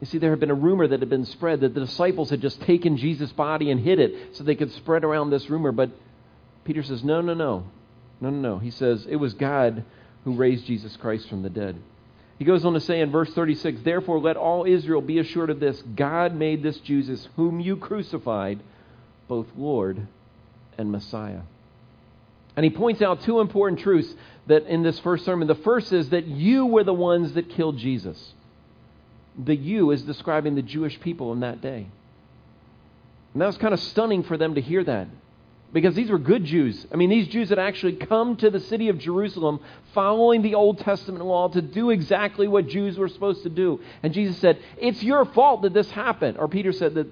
You 0.00 0.06
see, 0.06 0.18
there 0.18 0.30
had 0.30 0.40
been 0.40 0.50
a 0.50 0.54
rumor 0.54 0.86
that 0.86 1.00
had 1.00 1.08
been 1.08 1.24
spread 1.24 1.60
that 1.60 1.72
the 1.72 1.80
disciples 1.80 2.28
had 2.28 2.42
just 2.42 2.60
taken 2.62 2.98
Jesus' 2.98 3.32
body 3.32 3.70
and 3.70 3.80
hid 3.80 3.98
it 3.98 4.36
so 4.36 4.44
they 4.44 4.54
could 4.54 4.72
spread 4.72 5.04
around 5.04 5.30
this 5.30 5.48
rumor. 5.48 5.72
But 5.72 5.90
Peter 6.64 6.82
says, 6.82 7.02
no, 7.02 7.22
no, 7.22 7.32
no. 7.32 7.64
No, 8.20 8.30
no, 8.30 8.38
no. 8.38 8.58
He 8.58 8.70
says, 8.70 9.06
it 9.08 9.16
was 9.16 9.32
God 9.34 9.84
who 10.24 10.34
raised 10.34 10.66
Jesus 10.66 10.96
Christ 10.96 11.28
from 11.28 11.42
the 11.42 11.50
dead. 11.50 11.76
He 12.38 12.44
goes 12.44 12.64
on 12.64 12.74
to 12.74 12.80
say 12.80 13.00
in 13.00 13.10
verse 13.10 13.32
36 13.32 13.80
Therefore, 13.82 14.18
let 14.18 14.36
all 14.36 14.64
Israel 14.64 15.00
be 15.00 15.18
assured 15.18 15.50
of 15.50 15.60
this 15.60 15.80
God 15.94 16.34
made 16.34 16.62
this 16.62 16.78
Jesus, 16.78 17.28
whom 17.36 17.60
you 17.60 17.76
crucified, 17.76 18.60
both 19.28 19.46
Lord 19.56 20.06
and 20.76 20.92
Messiah. 20.92 21.40
And 22.56 22.64
he 22.64 22.70
points 22.70 23.02
out 23.02 23.22
two 23.22 23.40
important 23.40 23.80
truths 23.80 24.12
that 24.46 24.64
in 24.66 24.82
this 24.82 24.98
first 25.00 25.24
sermon. 25.24 25.48
The 25.48 25.54
first 25.54 25.92
is 25.92 26.10
that 26.10 26.26
you 26.26 26.66
were 26.66 26.84
the 26.84 26.94
ones 26.94 27.34
that 27.34 27.50
killed 27.50 27.78
Jesus 27.78 28.32
the 29.38 29.54
you 29.54 29.90
is 29.90 30.02
describing 30.02 30.54
the 30.54 30.62
Jewish 30.62 30.98
people 31.00 31.32
in 31.32 31.40
that 31.40 31.60
day. 31.60 31.86
And 33.32 33.42
that 33.42 33.46
was 33.46 33.58
kind 33.58 33.74
of 33.74 33.80
stunning 33.80 34.22
for 34.22 34.38
them 34.38 34.54
to 34.54 34.60
hear 34.60 34.82
that. 34.84 35.08
Because 35.72 35.94
these 35.94 36.10
were 36.10 36.18
good 36.18 36.44
Jews. 36.44 36.86
I 36.92 36.96
mean, 36.96 37.10
these 37.10 37.28
Jews 37.28 37.50
had 37.50 37.58
actually 37.58 37.94
come 37.96 38.36
to 38.36 38.50
the 38.50 38.60
city 38.60 38.88
of 38.88 38.98
Jerusalem 38.98 39.60
following 39.92 40.42
the 40.42 40.54
Old 40.54 40.78
Testament 40.78 41.24
law 41.24 41.48
to 41.48 41.60
do 41.60 41.90
exactly 41.90 42.48
what 42.48 42.68
Jews 42.68 42.96
were 42.96 43.08
supposed 43.08 43.42
to 43.42 43.48
do. 43.48 43.80
And 44.02 44.14
Jesus 44.14 44.38
said, 44.38 44.58
It's 44.78 45.02
your 45.02 45.24
fault 45.24 45.62
that 45.62 45.74
this 45.74 45.90
happened. 45.90 46.38
Or 46.38 46.48
Peter 46.48 46.72
said 46.72 46.94
that 46.94 47.08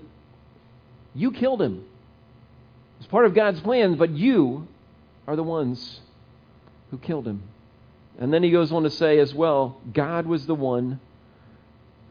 you 1.14 1.32
killed 1.32 1.60
him. 1.60 1.84
It's 2.98 3.08
part 3.08 3.26
of 3.26 3.34
God's 3.34 3.60
plan, 3.60 3.96
but 3.96 4.10
you 4.10 4.66
are 5.26 5.36
the 5.36 5.42
ones 5.42 6.00
who 6.90 6.98
killed 6.98 7.26
him. 7.26 7.42
And 8.18 8.32
then 8.32 8.42
he 8.42 8.50
goes 8.50 8.70
on 8.72 8.84
to 8.84 8.90
say 8.90 9.18
as 9.18 9.34
well, 9.34 9.80
God 9.92 10.26
was 10.26 10.46
the 10.46 10.54
one 10.54 11.00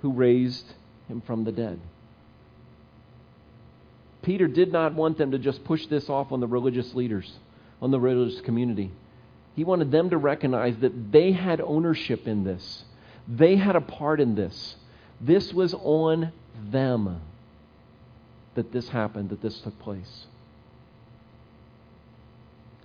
who 0.01 0.11
raised 0.11 0.65
him 1.07 1.21
from 1.21 1.45
the 1.45 1.51
dead. 1.51 1.79
Peter 4.23 4.47
did 4.47 4.71
not 4.71 4.93
want 4.95 5.17
them 5.17 5.31
to 5.31 5.37
just 5.37 5.63
push 5.63 5.85
this 5.87 6.09
off 6.09 6.31
on 6.31 6.39
the 6.39 6.47
religious 6.47 6.93
leaders, 6.95 7.31
on 7.81 7.91
the 7.91 7.99
religious 7.99 8.41
community. 8.41 8.91
He 9.55 9.63
wanted 9.63 9.91
them 9.91 10.09
to 10.09 10.17
recognize 10.17 10.75
that 10.77 11.11
they 11.11 11.31
had 11.31 11.61
ownership 11.61 12.27
in 12.27 12.43
this, 12.43 12.85
they 13.27 13.55
had 13.55 13.75
a 13.75 13.81
part 13.81 14.19
in 14.19 14.35
this. 14.35 14.75
This 15.21 15.53
was 15.53 15.73
on 15.73 16.33
them 16.71 17.21
that 18.55 18.71
this 18.71 18.89
happened, 18.89 19.29
that 19.29 19.41
this 19.41 19.59
took 19.61 19.77
place. 19.79 20.25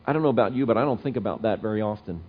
I 0.07 0.13
don't 0.13 0.23
know 0.23 0.29
about 0.29 0.55
you, 0.55 0.65
but 0.65 0.77
I 0.77 0.85
don't 0.85 1.03
think 1.03 1.17
about 1.17 1.43
that 1.43 1.61
very 1.61 1.83
often. 1.83 2.23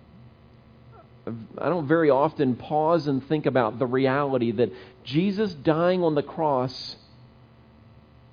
I 1.26 1.68
don't 1.68 1.86
very 1.86 2.10
often 2.10 2.56
pause 2.56 3.06
and 3.06 3.26
think 3.26 3.46
about 3.46 3.78
the 3.78 3.86
reality 3.86 4.50
that 4.52 4.70
Jesus 5.04 5.54
dying 5.54 6.02
on 6.02 6.14
the 6.14 6.22
cross, 6.22 6.96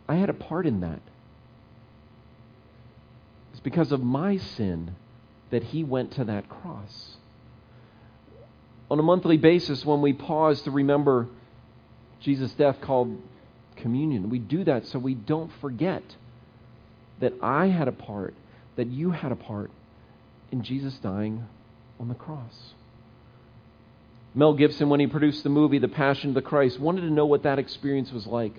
I 0.07 0.15
had 0.15 0.29
a 0.29 0.33
part 0.33 0.65
in 0.65 0.81
that. 0.81 1.01
It's 3.51 3.59
because 3.59 3.91
of 3.91 4.01
my 4.01 4.37
sin 4.37 4.95
that 5.49 5.63
he 5.63 5.83
went 5.83 6.11
to 6.13 6.23
that 6.25 6.49
cross. 6.49 7.17
On 8.89 8.99
a 8.99 9.03
monthly 9.03 9.37
basis, 9.37 9.85
when 9.85 10.01
we 10.01 10.13
pause 10.13 10.61
to 10.61 10.71
remember 10.71 11.27
Jesus' 12.21 12.51
death 12.53 12.79
called 12.81 13.21
communion, 13.75 14.29
we 14.29 14.39
do 14.39 14.63
that 14.63 14.87
so 14.87 14.99
we 14.99 15.13
don't 15.13 15.51
forget 15.59 16.03
that 17.19 17.33
I 17.41 17.67
had 17.67 17.87
a 17.87 17.91
part, 17.91 18.33
that 18.75 18.87
you 18.87 19.11
had 19.11 19.31
a 19.31 19.35
part 19.35 19.71
in 20.51 20.63
Jesus 20.63 20.95
dying 20.99 21.45
on 21.99 22.07
the 22.07 22.15
cross. 22.15 22.73
Mel 24.35 24.53
Gibson, 24.53 24.89
when 24.89 24.99
he 24.99 25.07
produced 25.07 25.43
the 25.43 25.49
movie 25.49 25.79
The 25.79 25.87
Passion 25.87 26.29
of 26.29 26.35
the 26.35 26.41
Christ, 26.41 26.79
wanted 26.79 27.01
to 27.01 27.09
know 27.09 27.25
what 27.25 27.43
that 27.43 27.59
experience 27.59 28.11
was 28.11 28.27
like. 28.27 28.53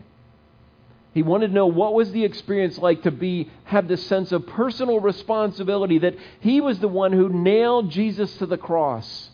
He 1.19 1.23
wanted 1.23 1.49
to 1.49 1.53
know 1.53 1.67
what 1.67 1.95
was 1.95 2.13
the 2.13 2.25
experience 2.25 2.79
like 2.79 3.03
to 3.03 3.11
be 3.11 3.51
have 3.65 3.89
this 3.89 4.07
sense 4.07 4.31
of 4.31 4.47
personal 4.47 5.01
responsibility 5.01 5.99
that 5.99 6.15
he 6.39 6.61
was 6.61 6.79
the 6.79 6.87
one 6.87 7.13
who 7.13 7.29
nailed 7.29 7.91
Jesus 7.91 8.37
to 8.37 8.47
the 8.47 8.57
cross. 8.57 9.29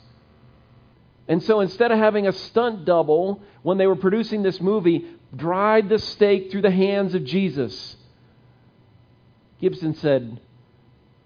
And 1.29 1.43
so 1.43 1.61
instead 1.61 1.93
of 1.93 1.99
having 1.99 2.27
a 2.27 2.33
stunt 2.33 2.87
double 2.87 3.43
when 3.63 3.77
they 3.77 3.87
were 3.87 3.97
producing 3.97 4.43
this 4.43 4.63
movie 4.63 5.05
drive 5.37 5.91
the 5.91 5.99
stake 5.99 6.51
through 6.51 6.63
the 6.63 6.71
hands 6.71 7.15
of 7.15 7.23
Jesus, 7.27 7.97
Gibson 9.61 9.95
said, 9.95 10.41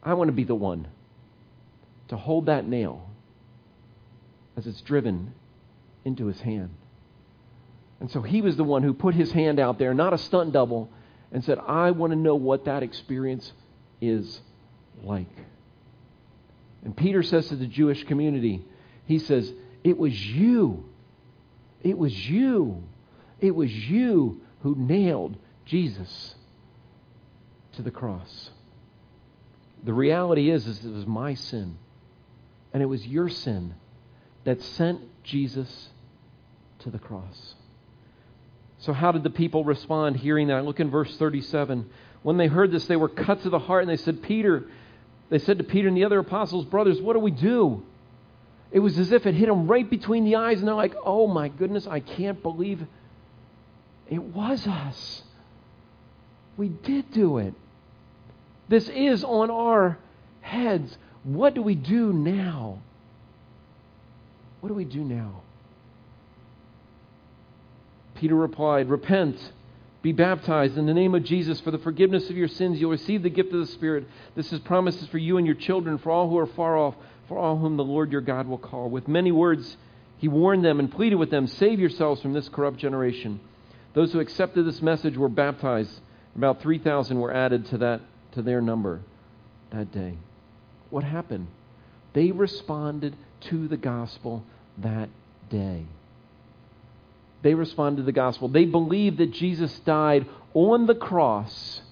I 0.03 0.15
want 0.15 0.27
to 0.27 0.33
be 0.33 0.43
the 0.43 0.57
one 0.57 0.89
to 2.09 2.17
hold 2.17 2.47
that 2.47 2.67
nail 2.67 3.09
as 4.57 4.67
it's 4.67 4.81
driven 4.81 5.35
into 6.05 6.27
his 6.27 6.41
hand. 6.41 6.75
And 8.01 8.11
so 8.11 8.23
he 8.23 8.43
was 8.43 8.57
the 8.57 8.65
one 8.65 8.83
who 8.83 8.95
put 8.95 9.15
his 9.15 9.33
hand 9.33 9.59
out 9.59 9.79
there, 9.79 9.93
not 9.93 10.13
a 10.13 10.19
stunt 10.19 10.53
double, 10.53 10.91
and 11.33 11.45
said, 11.45 11.59
I 11.59 11.91
want 11.91 12.13
to 12.13 12.19
know 12.19 12.37
what 12.37 12.67
that 12.67 12.83
experience 12.83 13.53
is 14.01 14.41
like. 15.03 15.27
And 16.85 16.97
Peter 16.97 17.23
says 17.23 17.49
to 17.49 17.57
the 17.57 17.67
Jewish 17.67 18.05
community, 18.05 18.65
he 19.07 19.19
says, 19.19 19.53
It 19.83 19.99
was 19.99 20.15
you. 20.15 20.85
It 21.83 21.99
was 21.99 22.15
you. 22.29 22.83
It 23.41 23.55
was 23.55 23.73
you 23.73 24.41
who 24.63 24.75
nailed 24.77 25.37
Jesus 25.65 26.35
to 27.73 27.83
the 27.83 27.91
cross. 27.91 28.51
The 29.85 29.93
reality 29.93 30.51
is, 30.51 30.67
is 30.67 30.85
it 30.85 30.91
was 30.91 31.07
my 31.07 31.35
sin, 31.35 31.79
and 32.73 32.83
it 32.83 32.87
was 32.87 33.07
your 33.07 33.29
sin 33.29 33.75
that 34.45 34.61
sent 34.63 35.01
Jesus 35.23 35.89
to 36.81 36.91
the 36.91 36.99
cross. 36.99 37.55
So, 38.81 38.93
how 38.93 39.13
did 39.13 39.23
the 39.23 39.31
people 39.31 39.65
respond 39.65 40.17
hearing 40.17 40.49
that? 40.49 40.65
Look 40.65 40.81
in 40.81 40.91
verse 40.91 41.17
37. 41.17 41.89
When 42.23 42.37
they 42.37 42.47
heard 42.47 42.71
this, 42.71 42.87
they 42.87 42.97
were 42.97 43.09
cut 43.09 43.43
to 43.43 43.51
the 43.51 43.59
heart, 43.59 43.83
and 43.83 43.91
they 43.91 43.97
said, 43.97 44.23
Peter, 44.23 44.67
they 45.31 45.39
said 45.39 45.59
to 45.59 45.65
Peter 45.65 45.89
and 45.89 45.97
the 45.97 46.05
other 46.05 46.19
apostles, 46.21 46.65
Brothers, 46.65 47.01
what 47.01 47.15
do 47.15 47.21
we 47.21 47.31
do? 47.31 47.83
It 48.71 48.81
was 48.81 48.99
as 48.99 49.13
if 49.13 49.27
it 49.27 49.35
hit 49.35 49.49
them 49.49 49.67
right 49.67 49.89
between 49.89 50.25
the 50.25 50.37
eyes, 50.37 50.59
and 50.59 50.69
they're 50.69 50.75
like, 50.75 50.95
Oh 51.05 51.27
my 51.27 51.49
goodness, 51.49 51.87
I 51.87 52.01
can't 52.01 52.43
believe 52.43 52.85
it 54.11 54.23
was 54.23 54.67
us. 54.67 55.23
We 56.57 56.69
did 56.69 57.13
do 57.13 57.39
it. 57.39 57.55
This 58.69 58.89
is 58.89 59.25
on 59.25 59.51
our 59.51 59.99
heads. 60.41 60.97
What 61.25 61.55
do 61.55 61.63
we 61.63 61.75
do 61.75 62.13
now? 62.13 62.81
What 64.61 64.69
do 64.69 64.75
we 64.75 64.85
do 64.85 65.01
now? 65.01 65.43
Peter 68.19 68.35
replied, 68.35 68.91
Repent, 68.91 69.53
be 70.03 70.11
baptized 70.11 70.77
in 70.77 70.87
the 70.87 70.95
name 70.95 71.15
of 71.15 71.23
Jesus 71.23 71.61
for 71.61 71.71
the 71.71 71.79
forgiveness 71.79 72.29
of 72.29 72.37
your 72.37 72.49
sins. 72.49 72.81
You'll 72.81 72.91
receive 72.91 73.23
the 73.23 73.31
gift 73.31 73.53
of 73.53 73.61
the 73.61 73.73
Spirit. 73.73 74.07
This 74.35 74.53
is 74.53 74.59
promises 74.61 75.07
for 75.09 75.19
you 75.19 75.37
and 75.39 75.47
your 75.47 75.55
children, 75.55 75.99
for 75.99 76.11
all 76.11 76.29
who 76.29 76.39
are 76.39 76.47
far 76.47 76.77
off, 76.77 76.97
for 77.29 77.39
all 77.39 77.57
whom 77.57 77.77
the 77.77 77.85
Lord 77.85 78.11
your 78.11 78.21
God 78.21 78.49
will 78.49 78.59
call. 78.59 78.91
With 78.91 79.07
many 79.07 79.31
words, 79.31 79.77
he 80.19 80.27
warned 80.27 80.65
them 80.65 80.81
and 80.81 80.91
pleaded 80.91 81.15
with 81.15 81.31
them, 81.31 81.47
Save 81.47 81.79
yourselves 81.79 82.21
from 82.21 82.33
this 82.33 82.49
corrupt 82.49 82.79
generation. 82.79 83.39
Those 83.95 84.13
who 84.13 84.21
accepted 84.21 84.65
this 84.65 84.83
message 84.83 85.17
were 85.17 85.29
baptized. 85.29 86.01
About 86.35 86.61
3,000 86.61 87.21
were 87.21 87.33
added 87.33 87.67
to, 87.67 87.79
that, 87.79 88.01
to 88.33 88.43
their 88.43 88.61
number 88.61 89.01
that 89.71 89.93
day. 89.93 90.15
What 90.91 91.05
happened? 91.05 91.47
They 92.15 92.33
responded 92.33 93.15
to 93.43 93.69
the 93.69 93.77
gospel 93.77 94.45
that 94.79 95.09
day 95.51 95.87
they 97.43 97.55
responded 97.55 98.03
to 98.03 98.07
the 98.07 98.13
gospel. 98.13 98.49
They 98.49 98.65
believed 98.65 99.19
that 99.19 99.33
Jesus 99.33 99.77
died 99.81 100.27
on 100.55 100.87
the 100.87 100.95
cross 100.95 101.83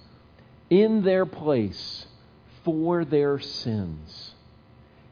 in 0.69 1.03
their 1.03 1.25
place 1.25 2.05
for 2.63 3.05
their 3.05 3.39
sins. 3.39 4.33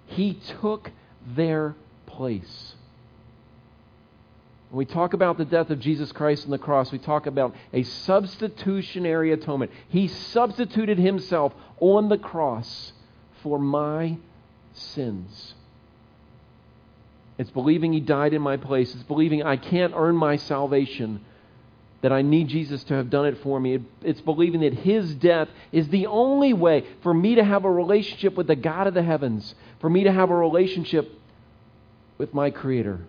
He 0.08 0.34
took 0.62 0.92
their 1.36 1.76
place. 2.06 2.76
When 4.70 4.80
we 4.80 4.86
talk 4.86 5.14
about 5.14 5.38
the 5.38 5.46
death 5.46 5.70
of 5.70 5.80
Jesus 5.80 6.12
Christ 6.12 6.46
on 6.46 6.52
the 6.52 6.58
cross, 6.58 6.92
we 6.92 6.98
talk 6.98 7.28
about 7.28 7.56
a 7.72 7.84
substitutionary 7.84 9.32
atonement. 9.32 9.72
He 9.88 10.08
substituted 10.08 10.98
himself 10.98 11.54
on 11.80 12.10
the 12.10 12.18
cross 12.18 12.92
for 13.42 13.58
my 13.58 14.18
sins. 14.74 15.54
It's 17.38 17.50
believing 17.52 17.94
He 17.94 18.00
died 18.00 18.34
in 18.34 18.42
my 18.42 18.58
place. 18.58 18.94
It's 18.94 19.04
believing 19.04 19.44
I 19.44 19.58
can't 19.58 19.94
earn 19.96 20.16
my 20.16 20.38
salvation, 20.38 21.24
that 22.02 22.12
I 22.12 22.22
need 22.22 22.48
Jesus 22.48 22.84
to 22.86 22.94
have 22.94 23.10
done 23.10 23.26
it 23.26 23.42
for 23.42 23.60
me. 23.60 23.80
It's 24.04 24.22
believing 24.22 24.62
that 24.62 24.74
His 24.74 25.16
death 25.16 25.50
is 25.72 25.88
the 25.90 26.08
only 26.08 26.54
way 26.54 26.86
for 27.02 27.14
me 27.14 27.36
to 27.36 27.44
have 27.44 27.66
a 27.66 27.72
relationship 27.72 28.36
with 28.36 28.48
the 28.48 28.56
God 28.56 28.88
of 28.88 28.94
the 28.94 29.04
heavens, 29.04 29.56
for 29.80 29.90
me 29.90 30.04
to 30.04 30.12
have 30.12 30.30
a 30.30 30.36
relationship 30.36 31.12
with 32.18 32.34
my 32.34 32.52
Creator. 32.52 33.00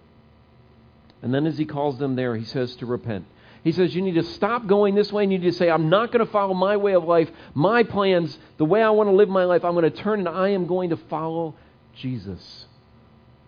And 1.22 1.32
then 1.32 1.46
as 1.46 1.58
He 1.58 1.64
calls 1.64 1.98
them 1.98 2.16
there, 2.16 2.36
He 2.36 2.44
says 2.44 2.74
to 2.76 2.86
repent. 2.86 3.26
He 3.66 3.72
says, 3.72 3.94
You 3.96 4.02
need 4.02 4.14
to 4.14 4.22
stop 4.22 4.68
going 4.68 4.94
this 4.94 5.12
way 5.12 5.24
and 5.24 5.32
you 5.32 5.38
need 5.38 5.50
to 5.50 5.56
say, 5.56 5.68
I'm 5.68 5.88
not 5.88 6.12
going 6.12 6.24
to 6.24 6.30
follow 6.30 6.54
my 6.54 6.76
way 6.76 6.94
of 6.94 7.02
life, 7.02 7.28
my 7.52 7.82
plans, 7.82 8.38
the 8.58 8.64
way 8.64 8.80
I 8.80 8.90
want 8.90 9.08
to 9.08 9.12
live 9.12 9.28
my 9.28 9.44
life. 9.44 9.64
I'm 9.64 9.72
going 9.72 9.90
to 9.90 9.90
turn 9.90 10.20
and 10.20 10.28
I 10.28 10.50
am 10.50 10.66
going 10.66 10.90
to 10.90 10.96
follow 10.96 11.56
Jesus. 11.96 12.65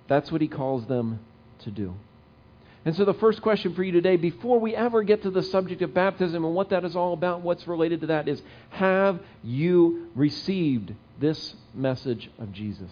That's 0.09 0.33
what 0.33 0.41
he 0.41 0.49
calls 0.49 0.87
them 0.87 1.21
to 1.61 1.71
do. 1.71 1.95
And 2.85 2.97
so, 2.97 3.05
the 3.05 3.15
first 3.15 3.43
question 3.43 3.75
for 3.75 3.83
you 3.83 3.93
today, 3.93 4.17
before 4.17 4.59
we 4.59 4.75
ever 4.75 5.03
get 5.03 5.23
to 5.25 5.31
the 5.31 5.43
subject 5.43 5.83
of 5.83 5.93
baptism 5.93 6.45
and 6.45 6.55
what 6.55 6.71
that 6.71 6.85
is 6.85 6.97
all 6.97 7.13
about, 7.13 7.43
what's 7.43 7.69
related 7.69 8.01
to 8.01 8.07
that, 8.09 8.29
is 8.29 8.41
Have 8.71 9.21
you 9.45 10.09
received 10.15 10.95
this 11.21 11.55
message 11.75 12.31
of 12.39 12.53
Jesus? 12.53 12.91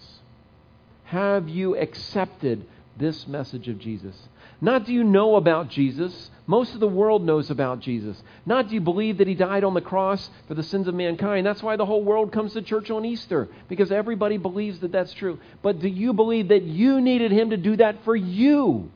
Have 1.04 1.48
you 1.48 1.76
accepted 1.76 2.66
this 2.96 3.26
message 3.26 3.68
of 3.68 3.78
Jesus? 3.78 4.16
Not 4.60 4.86
do 4.86 4.92
you 4.92 5.04
know 5.04 5.36
about 5.36 5.68
Jesus. 5.68 6.30
Most 6.46 6.74
of 6.74 6.80
the 6.80 6.88
world 6.88 7.24
knows 7.24 7.50
about 7.50 7.80
Jesus. 7.80 8.22
Not 8.46 8.68
do 8.68 8.74
you 8.74 8.80
believe 8.80 9.18
that 9.18 9.28
he 9.28 9.34
died 9.34 9.64
on 9.64 9.74
the 9.74 9.80
cross 9.80 10.30
for 10.48 10.54
the 10.54 10.62
sins 10.62 10.88
of 10.88 10.94
mankind. 10.94 11.46
That's 11.46 11.62
why 11.62 11.76
the 11.76 11.84
whole 11.86 12.02
world 12.02 12.32
comes 12.32 12.54
to 12.54 12.62
church 12.62 12.90
on 12.90 13.04
Easter, 13.04 13.48
because 13.68 13.92
everybody 13.92 14.38
believes 14.38 14.80
that 14.80 14.92
that's 14.92 15.12
true. 15.12 15.38
But 15.62 15.80
do 15.80 15.88
you 15.88 16.12
believe 16.12 16.48
that 16.48 16.62
you 16.62 17.00
needed 17.00 17.32
him 17.32 17.50
to 17.50 17.56
do 17.56 17.76
that 17.76 18.04
for 18.04 18.16
you? 18.16 18.90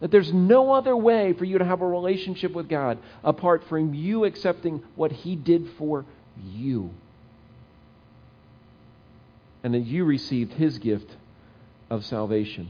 That 0.00 0.10
there's 0.10 0.32
no 0.32 0.72
other 0.72 0.96
way 0.96 1.32
for 1.34 1.44
you 1.44 1.58
to 1.58 1.64
have 1.64 1.82
a 1.82 1.86
relationship 1.86 2.52
with 2.52 2.68
God 2.68 2.98
apart 3.22 3.64
from 3.68 3.94
you 3.94 4.24
accepting 4.24 4.82
what 4.96 5.12
he 5.12 5.36
did 5.36 5.70
for 5.78 6.04
you. 6.44 6.90
And 9.62 9.74
that 9.74 9.80
you 9.80 10.04
received 10.04 10.54
his 10.54 10.78
gift 10.78 11.16
of 11.90 12.04
salvation. 12.04 12.68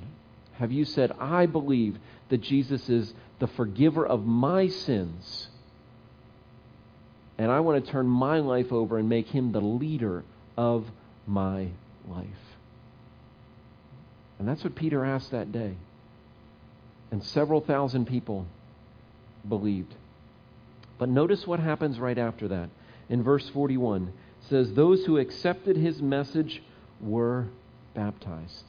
Have 0.55 0.73
you 0.73 0.85
said, 0.85 1.13
I 1.21 1.47
believe 1.47 1.99
that 2.31 2.41
Jesus 2.41 2.89
is 2.89 3.13
the 3.39 3.47
forgiver 3.47 4.07
of 4.07 4.27
my 4.27 4.69
sins, 4.69 5.49
and 7.39 7.51
I 7.51 7.61
want 7.61 7.85
to 7.85 7.91
turn 7.91 8.07
my 8.07 8.39
life 8.41 8.73
over 8.73 8.99
and 8.99 9.09
make 9.09 9.29
him 9.29 9.53
the 9.53 9.61
leader 9.61 10.25
of 10.57 10.87
my 11.27 11.69
life? 12.09 12.27
And 14.39 14.49
that's 14.49 14.65
what 14.65 14.75
Peter 14.75 15.05
asked 15.05 15.31
that 15.31 15.53
day. 15.53 15.75
And 17.11 17.23
several 17.23 17.61
thousand 17.61 18.07
people 18.07 18.47
believed. 19.49 19.95
But 20.99 21.09
notice 21.09 21.47
what 21.47 21.61
happens 21.61 21.99
right 21.99 22.19
after 22.19 22.49
that. 22.49 22.71
In 23.09 23.23
verse 23.23 23.49
41, 23.49 24.09
it 24.09 24.49
says, 24.49 24.73
Those 24.73 25.05
who 25.05 25.19
accepted 25.19 25.77
his 25.77 26.01
message 26.01 26.63
were 27.01 27.47
baptized. 27.95 28.65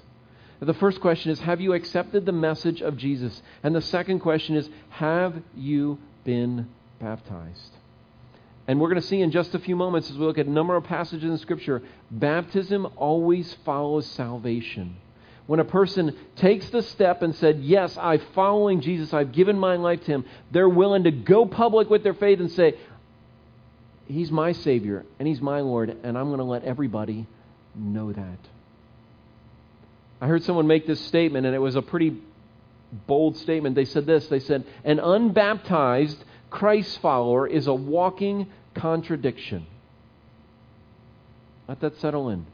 The 0.61 0.75
first 0.75 1.01
question 1.01 1.31
is 1.31 1.39
Have 1.39 1.59
you 1.59 1.73
accepted 1.73 2.25
the 2.25 2.31
message 2.31 2.81
of 2.81 2.95
Jesus? 2.95 3.41
And 3.63 3.75
the 3.75 3.81
second 3.81 4.19
question 4.19 4.55
is 4.55 4.69
Have 4.89 5.41
you 5.55 5.97
been 6.23 6.69
baptized? 6.99 7.75
And 8.67 8.79
we're 8.79 8.89
going 8.89 9.01
to 9.01 9.07
see 9.07 9.21
in 9.21 9.31
just 9.31 9.55
a 9.55 9.59
few 9.59 9.75
moments 9.75 10.11
as 10.11 10.17
we 10.17 10.25
look 10.25 10.37
at 10.37 10.45
a 10.45 10.51
number 10.51 10.75
of 10.75 10.83
passages 10.83 11.29
in 11.29 11.37
Scripture, 11.39 11.81
baptism 12.11 12.87
always 12.95 13.51
follows 13.65 14.05
salvation. 14.05 14.97
When 15.47 15.59
a 15.59 15.65
person 15.65 16.15
takes 16.35 16.69
the 16.69 16.83
step 16.83 17.23
and 17.23 17.35
said, 17.35 17.61
Yes, 17.61 17.97
I'm 17.97 18.21
following 18.35 18.81
Jesus, 18.81 19.15
I've 19.15 19.31
given 19.31 19.57
my 19.57 19.77
life 19.77 20.01
to 20.05 20.11
him, 20.11 20.25
they're 20.51 20.69
willing 20.69 21.05
to 21.05 21.11
go 21.11 21.47
public 21.47 21.89
with 21.89 22.03
their 22.03 22.13
faith 22.13 22.39
and 22.39 22.51
say, 22.51 22.75
He's 24.07 24.29
my 24.29 24.51
Savior 24.51 25.05
and 25.17 25.27
He's 25.27 25.41
my 25.41 25.61
Lord, 25.61 25.89
and 26.03 26.15
I'm 26.19 26.27
going 26.27 26.37
to 26.37 26.43
let 26.43 26.63
everybody 26.65 27.25
know 27.75 28.13
that. 28.13 28.37
I 30.21 30.27
heard 30.27 30.43
someone 30.43 30.67
make 30.67 30.85
this 30.85 31.01
statement, 31.01 31.47
and 31.47 31.55
it 31.55 31.59
was 31.59 31.75
a 31.75 31.81
pretty 31.81 32.15
bold 33.07 33.35
statement. 33.37 33.75
They 33.75 33.85
said 33.85 34.05
this 34.05 34.27
They 34.27 34.39
said, 34.39 34.65
An 34.83 34.99
unbaptized 34.99 36.23
Christ 36.51 36.99
follower 37.01 37.47
is 37.47 37.67
a 37.67 37.73
walking 37.73 38.47
contradiction. 38.75 39.65
Let 41.67 41.79
that 41.79 41.99
settle 41.99 42.29
in. 42.29 42.45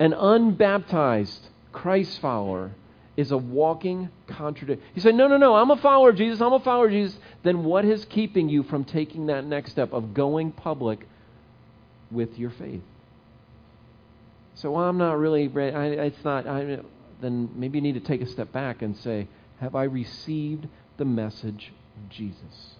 An 0.00 0.12
unbaptized 0.12 1.48
Christ 1.72 2.20
follower 2.20 2.72
is 3.16 3.30
a 3.30 3.36
walking 3.36 4.08
contradiction. 4.26 4.84
You 4.96 5.02
say, 5.02 5.12
No, 5.12 5.28
no, 5.28 5.36
no, 5.36 5.54
I'm 5.54 5.70
a 5.70 5.76
follower 5.76 6.10
of 6.10 6.16
Jesus, 6.16 6.40
I'm 6.40 6.52
a 6.52 6.60
follower 6.60 6.86
of 6.86 6.92
Jesus. 6.92 7.16
Then 7.44 7.62
what 7.62 7.84
is 7.84 8.04
keeping 8.06 8.48
you 8.48 8.64
from 8.64 8.84
taking 8.84 9.26
that 9.26 9.44
next 9.44 9.70
step 9.70 9.92
of 9.92 10.12
going 10.12 10.50
public 10.50 11.06
with 12.10 12.36
your 12.36 12.50
faith? 12.50 12.82
So 14.54 14.72
well, 14.72 14.84
I'm 14.84 14.98
not 14.98 15.18
really 15.18 15.48
ready. 15.48 15.74
I, 15.74 15.86
it's 15.86 16.24
not. 16.24 16.46
I, 16.46 16.78
then 17.20 17.50
maybe 17.54 17.78
you 17.78 17.82
need 17.82 17.94
to 17.94 18.00
take 18.00 18.20
a 18.20 18.26
step 18.26 18.52
back 18.52 18.82
and 18.82 18.96
say, 18.96 19.28
Have 19.60 19.74
I 19.74 19.84
received 19.84 20.68
the 20.96 21.04
message 21.04 21.72
of 21.96 22.08
Jesus? 22.08 22.76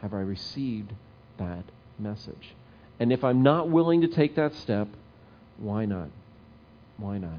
Have 0.00 0.12
I 0.12 0.20
received 0.20 0.92
that 1.38 1.64
message? 1.98 2.54
And 3.00 3.12
if 3.12 3.24
I'm 3.24 3.42
not 3.42 3.70
willing 3.70 4.02
to 4.02 4.08
take 4.08 4.36
that 4.36 4.54
step, 4.54 4.88
why 5.58 5.86
not? 5.86 6.08
Why 6.98 7.18
not? 7.18 7.38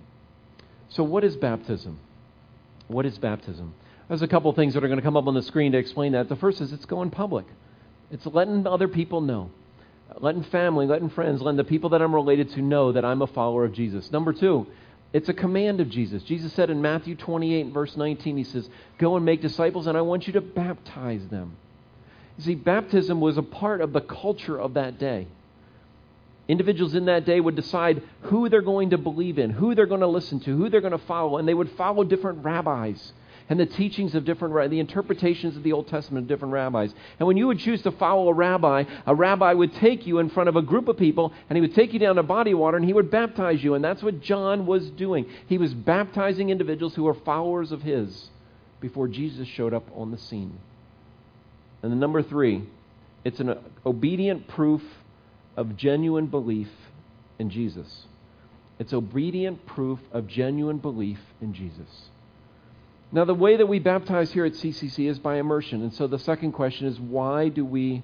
So, 0.89 1.03
what 1.03 1.24
is 1.24 1.36
baptism? 1.36 2.00
What 2.88 3.06
is 3.06 3.18
baptism? 3.18 3.74
There's 4.08 4.22
a 4.22 4.27
couple 4.27 4.50
of 4.50 4.56
things 4.56 4.74
that 4.74 4.84
are 4.84 4.88
going 4.88 5.00
to 5.00 5.03
come 5.03 5.15
up 5.15 5.27
on 5.27 5.34
the 5.34 5.42
screen 5.42 5.72
to 5.72 5.77
explain 5.77 6.12
that. 6.13 6.27
The 6.27 6.36
first 6.36 6.60
is 6.60 6.74
it's 6.74 6.86
going 6.86 7.12
public, 7.12 7.46
it's 8.12 8.25
letting 8.25 8.65
other 8.65 8.88
people 8.88 9.22
know 9.22 9.51
letting 10.20 10.43
family, 10.43 10.86
letting 10.86 11.10
friends, 11.10 11.41
letting 11.41 11.58
the 11.58 11.63
people 11.63 11.91
that 11.91 12.01
I'm 12.01 12.13
related 12.13 12.51
to 12.51 12.62
know 12.62 12.91
that 12.91 13.05
I'm 13.05 13.22
a 13.22 13.27
follower 13.27 13.65
of 13.65 13.74
Jesus. 13.74 14.12
Number 14.12 14.34
two, 14.34 14.67
It's 15.13 15.29
a 15.29 15.34
command 15.34 15.79
of 15.79 15.89
Jesus. 15.89 16.24
Jesus 16.24 16.51
said 16.53 16.72
in 16.72 16.82
Matthew 16.82 17.15
28, 17.15 17.67
verse 17.67 17.96
19, 17.96 18.38
He 18.38 18.43
says, 18.43 18.67
Go 18.98 19.15
and 19.15 19.24
make 19.24 19.41
disciples, 19.41 19.86
and 19.86 19.96
I 19.96 20.01
want 20.01 20.25
you 20.25 20.34
to 20.34 20.41
baptize 20.41 21.27
them. 21.27 21.55
You 22.38 22.43
see, 22.43 22.55
baptism 22.55 23.22
was 23.22 23.38
a 23.38 23.43
part 23.43 23.82
of 23.82 23.93
the 23.93 24.01
culture 24.01 24.60
of 24.60 24.74
that 24.74 24.98
day. 24.98 25.27
Individuals 26.48 26.96
in 26.96 27.05
that 27.05 27.25
day 27.25 27.39
would 27.39 27.55
decide 27.55 28.01
who 28.24 28.50
they're 28.50 28.62
going 28.62 28.89
to 28.89 28.98
believe 28.98 29.38
in, 29.38 29.51
who 29.51 29.75
they're 29.75 29.86
going 29.86 30.01
to 30.01 30.08
listen 30.08 30.39
to, 30.41 30.58
who 30.58 30.70
they're 30.70 30.82
going 30.82 30.91
to 30.91 31.05
follow, 31.05 31.38
and 31.38 31.48
they 31.48 31.53
would 31.53 31.72
follow 31.72 32.03
different 32.03 32.43
rabbis 32.43 33.13
and 33.50 33.60
the 33.60 33.66
teachings 33.66 34.16
of 34.16 34.26
different, 34.26 34.72
the 34.72 34.80
interpretations 34.80 35.56
of 35.56 35.64
the 35.64 35.74
Old 35.74 35.88
Testament 35.88 36.24
of 36.24 36.28
different 36.28 36.54
rabbis. 36.54 36.94
And 37.20 37.28
when 37.28 37.38
you 37.38 37.48
would 37.48 37.60
choose 37.60 37.82
to 37.84 37.92
follow 37.92 38.30
a 38.30 38.34
rabbi, 38.34 38.86
a 39.06 39.14
rabbi 39.14 39.54
would 39.54 39.74
take 39.76 40.08
you 40.08 40.20
in 40.20 40.30
front 40.30 40.50
of 40.50 40.56
a 40.56 40.62
group 40.62 40.88
of 40.88 40.98
people, 40.98 41.34
and 41.50 41.58
he 41.58 41.62
would 41.62 41.76
take 41.76 41.94
you 41.94 42.00
down 42.00 42.16
to 42.16 42.24
body 42.24 42.54
water, 42.54 42.78
and 42.78 42.86
he 42.86 42.94
would 42.94 43.12
baptize 43.12 43.64
you. 43.64 43.74
And 43.74 43.84
that's 43.84 44.04
what 44.04 44.22
John 44.22 44.66
was 44.66 44.90
doing. 44.92 45.26
He 45.48 45.58
was 45.58 45.74
baptizing 45.74 46.50
individuals 46.50 46.96
who 46.96 47.04
were 47.04 47.14
followers 47.14 47.72
of 47.72 47.82
his 47.82 48.30
before 48.80 49.08
Jesus 49.08 49.48
showed 49.48 49.74
up 49.74 49.88
on 49.96 50.12
the 50.12 50.18
scene. 50.18 50.58
And 51.82 51.92
the 51.92 51.96
number 51.98 52.22
three, 52.22 52.64
it's 53.24 53.40
an 53.40 53.58
obedient 53.86 54.48
proof 54.48 54.82
of 55.56 55.78
genuine 55.78 56.28
belief 56.28 56.70
in 57.40 57.50
Jesus. 57.50 58.06
It's 58.80 58.94
obedient 58.94 59.66
proof 59.66 60.00
of 60.12 60.28
genuine 60.28 60.78
belief 60.78 61.20
in 61.42 61.54
Jesus. 61.54 62.10
Now, 63.13 63.25
the 63.25 63.36
way 63.36 63.58
that 63.58 63.67
we 63.67 63.77
baptize 63.77 64.32
here 64.32 64.43
at 64.43 64.53
CCC 64.53 65.08
is 65.08 65.20
by 65.20 65.38
immersion. 65.38 65.84
And 65.84 65.93
so 65.93 66.08
the 66.08 66.17
second 66.17 66.53
question 66.53 66.88
is 66.88 67.00
why 67.00 67.50
do 67.50 67.63
we 67.63 68.01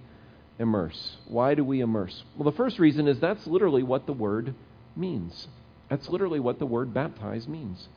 immerse? 0.60 1.18
Why 1.28 1.56
do 1.56 1.64
we 1.64 1.82
immerse? 1.82 2.24
Well, 2.38 2.50
the 2.50 2.56
first 2.56 2.78
reason 2.78 3.08
is 3.08 3.20
that's 3.20 3.48
literally 3.48 3.82
what 3.82 4.06
the 4.06 4.14
word 4.14 4.54
means. 4.96 5.48
That's 5.90 6.08
literally 6.10 6.40
what 6.40 6.60
the 6.60 6.68
word 6.68 6.94
baptize 6.94 7.48
means. 7.48 7.88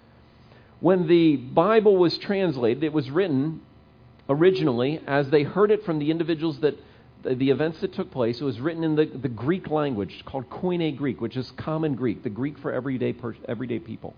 When 0.81 1.07
the 1.07 1.37
Bible 1.37 1.99
was 1.99 2.16
translated, 2.16 2.83
it 2.83 2.95
was 2.95 3.11
written 3.11 3.61
originally 4.31 4.99
as 5.07 5.28
they 5.28 5.42
heard 5.42 5.71
it 5.71 5.85
from 5.85 5.99
the 5.99 6.11
individuals 6.11 6.61
that 6.61 6.78
the 7.25 7.50
events 7.50 7.81
that 7.83 7.92
took 7.92 8.11
place. 8.11 8.40
It 8.40 8.45
was 8.45 8.59
written 8.59 8.83
in 8.83 8.97
the, 8.97 9.04
the 9.04 9.28
Greek 9.28 9.69
language 9.69 10.25
called 10.25 10.49
Koine 10.49 10.97
Greek, 10.97 11.21
which 11.21 11.37
is 11.37 11.52
common 11.52 11.95
Greek, 11.95 12.23
the 12.23 12.31
Greek 12.31 12.59
for 12.59 12.73
everyday, 12.73 13.14
everyday 13.47 13.78
people. 13.78 14.14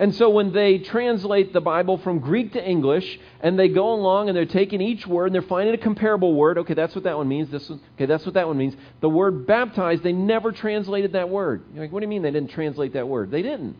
And 0.00 0.14
so 0.14 0.30
when 0.30 0.52
they 0.52 0.78
translate 0.78 1.52
the 1.52 1.60
Bible 1.60 1.98
from 1.98 2.20
Greek 2.20 2.52
to 2.52 2.64
English 2.64 3.18
and 3.40 3.58
they 3.58 3.68
go 3.68 3.92
along 3.92 4.28
and 4.28 4.36
they're 4.36 4.46
taking 4.46 4.80
each 4.80 5.04
word 5.08 5.26
and 5.26 5.34
they're 5.34 5.42
finding 5.42 5.74
a 5.74 5.78
comparable 5.78 6.34
word, 6.34 6.56
okay, 6.58 6.74
that's 6.74 6.94
what 6.94 7.02
that 7.02 7.16
one 7.16 7.26
means. 7.26 7.50
This 7.50 7.68
one, 7.68 7.80
okay, 7.96 8.06
that's 8.06 8.24
what 8.24 8.34
that 8.34 8.46
one 8.46 8.56
means. 8.56 8.76
The 9.00 9.08
word 9.08 9.44
baptized, 9.44 10.04
they 10.04 10.12
never 10.12 10.52
translated 10.52 11.14
that 11.14 11.28
word. 11.28 11.64
You're 11.74 11.82
like, 11.82 11.90
what 11.90 11.98
do 11.98 12.04
you 12.04 12.08
mean 12.08 12.22
they 12.22 12.30
didn't 12.30 12.52
translate 12.52 12.92
that 12.92 13.08
word? 13.08 13.32
They 13.32 13.42
didn't. 13.42 13.76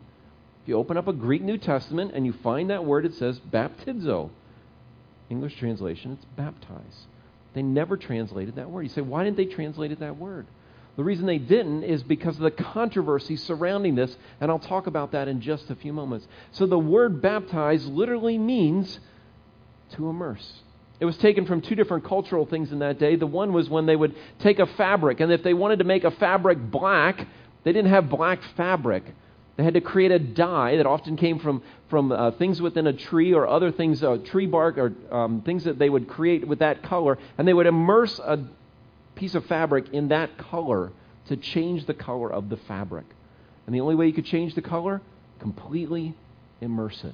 If 0.63 0.67
you 0.67 0.75
open 0.75 0.97
up 0.97 1.07
a 1.07 1.13
Greek 1.13 1.41
New 1.41 1.57
Testament 1.57 2.11
and 2.13 2.25
you 2.25 2.33
find 2.33 2.69
that 2.69 2.83
word, 2.83 3.05
it 3.05 3.13
says 3.13 3.39
baptizo. 3.39 4.29
English 5.29 5.55
translation, 5.55 6.11
it's 6.11 6.25
baptize. 6.35 7.05
They 7.53 7.61
never 7.61 7.95
translated 7.95 8.55
that 8.55 8.69
word. 8.69 8.83
You 8.83 8.89
say, 8.89 9.01
why 9.01 9.23
didn't 9.23 9.37
they 9.37 9.45
translate 9.45 9.97
that 9.97 10.17
word? 10.17 10.47
The 10.99 11.05
reason 11.05 11.27
they 11.27 11.37
didn't 11.37 11.83
is 11.85 12.03
because 12.03 12.35
of 12.35 12.41
the 12.41 12.51
controversy 12.51 13.37
surrounding 13.37 13.95
this, 13.95 14.17
and 14.41 14.51
I'll 14.51 14.59
talk 14.59 14.85
about 14.85 15.13
that 15.13 15.29
in 15.29 15.39
just 15.39 15.69
a 15.69 15.75
few 15.75 15.93
moments. 15.93 16.27
So 16.51 16.65
the 16.65 16.77
word 16.77 17.21
baptize 17.21 17.87
literally 17.87 18.37
means 18.37 18.99
to 19.91 20.09
immerse. 20.09 20.45
It 20.99 21.05
was 21.05 21.15
taken 21.15 21.45
from 21.45 21.61
two 21.61 21.75
different 21.75 22.03
cultural 22.03 22.45
things 22.45 22.73
in 22.73 22.79
that 22.79 22.99
day. 22.99 23.15
The 23.15 23.25
one 23.25 23.53
was 23.53 23.69
when 23.69 23.85
they 23.85 23.95
would 23.95 24.13
take 24.39 24.59
a 24.59 24.65
fabric, 24.65 25.21
and 25.21 25.31
if 25.31 25.41
they 25.41 25.53
wanted 25.53 25.79
to 25.79 25.85
make 25.85 26.03
a 26.03 26.11
fabric 26.11 26.59
black, 26.69 27.25
they 27.63 27.71
didn't 27.71 27.91
have 27.91 28.09
black 28.09 28.41
fabric. 28.57 29.05
They 29.55 29.63
had 29.63 29.75
to 29.75 29.81
create 29.81 30.11
a 30.11 30.19
dye 30.19 30.75
that 30.75 30.85
often 30.85 31.15
came 31.15 31.39
from, 31.39 31.63
from 31.89 32.11
uh, 32.11 32.31
things 32.31 32.61
within 32.61 32.87
a 32.87 32.93
tree 32.93 33.33
or 33.33 33.47
other 33.47 33.71
things, 33.71 34.03
uh, 34.03 34.17
tree 34.25 34.47
bark 34.47 34.77
or 34.77 34.93
um, 35.11 35.43
things 35.43 35.63
that 35.63 35.79
they 35.79 35.89
would 35.89 36.09
create 36.09 36.45
with 36.45 36.59
that 36.59 36.83
color, 36.83 37.17
and 37.37 37.47
they 37.47 37.53
would 37.53 37.67
immerse 37.67 38.19
a 38.19 38.43
piece 39.19 39.35
of 39.35 39.45
fabric 39.45 39.89
in 39.89 40.07
that 40.07 40.37
color 40.37 40.91
to 41.27 41.35
change 41.35 41.85
the 41.85 41.93
color 41.93 42.31
of 42.31 42.49
the 42.49 42.55
fabric. 42.55 43.05
And 43.65 43.75
the 43.75 43.81
only 43.81 43.95
way 43.95 44.07
you 44.07 44.13
could 44.13 44.25
change 44.25 44.55
the 44.55 44.61
color? 44.61 45.01
Completely 45.39 46.15
immerse 46.61 47.03
it. 47.03 47.13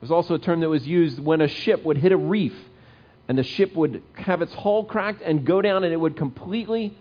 There's 0.00 0.10
also 0.10 0.34
a 0.34 0.38
term 0.40 0.60
that 0.60 0.68
was 0.68 0.86
used 0.86 1.20
when 1.20 1.40
a 1.40 1.46
ship 1.46 1.84
would 1.84 1.96
hit 1.96 2.10
a 2.10 2.16
reef 2.16 2.54
and 3.28 3.38
the 3.38 3.44
ship 3.44 3.74
would 3.76 4.02
have 4.14 4.42
its 4.42 4.52
hull 4.52 4.84
cracked 4.84 5.22
and 5.22 5.46
go 5.46 5.62
down 5.62 5.84
and 5.84 5.92
it 5.92 5.96
would 5.96 6.16
completely 6.16 6.98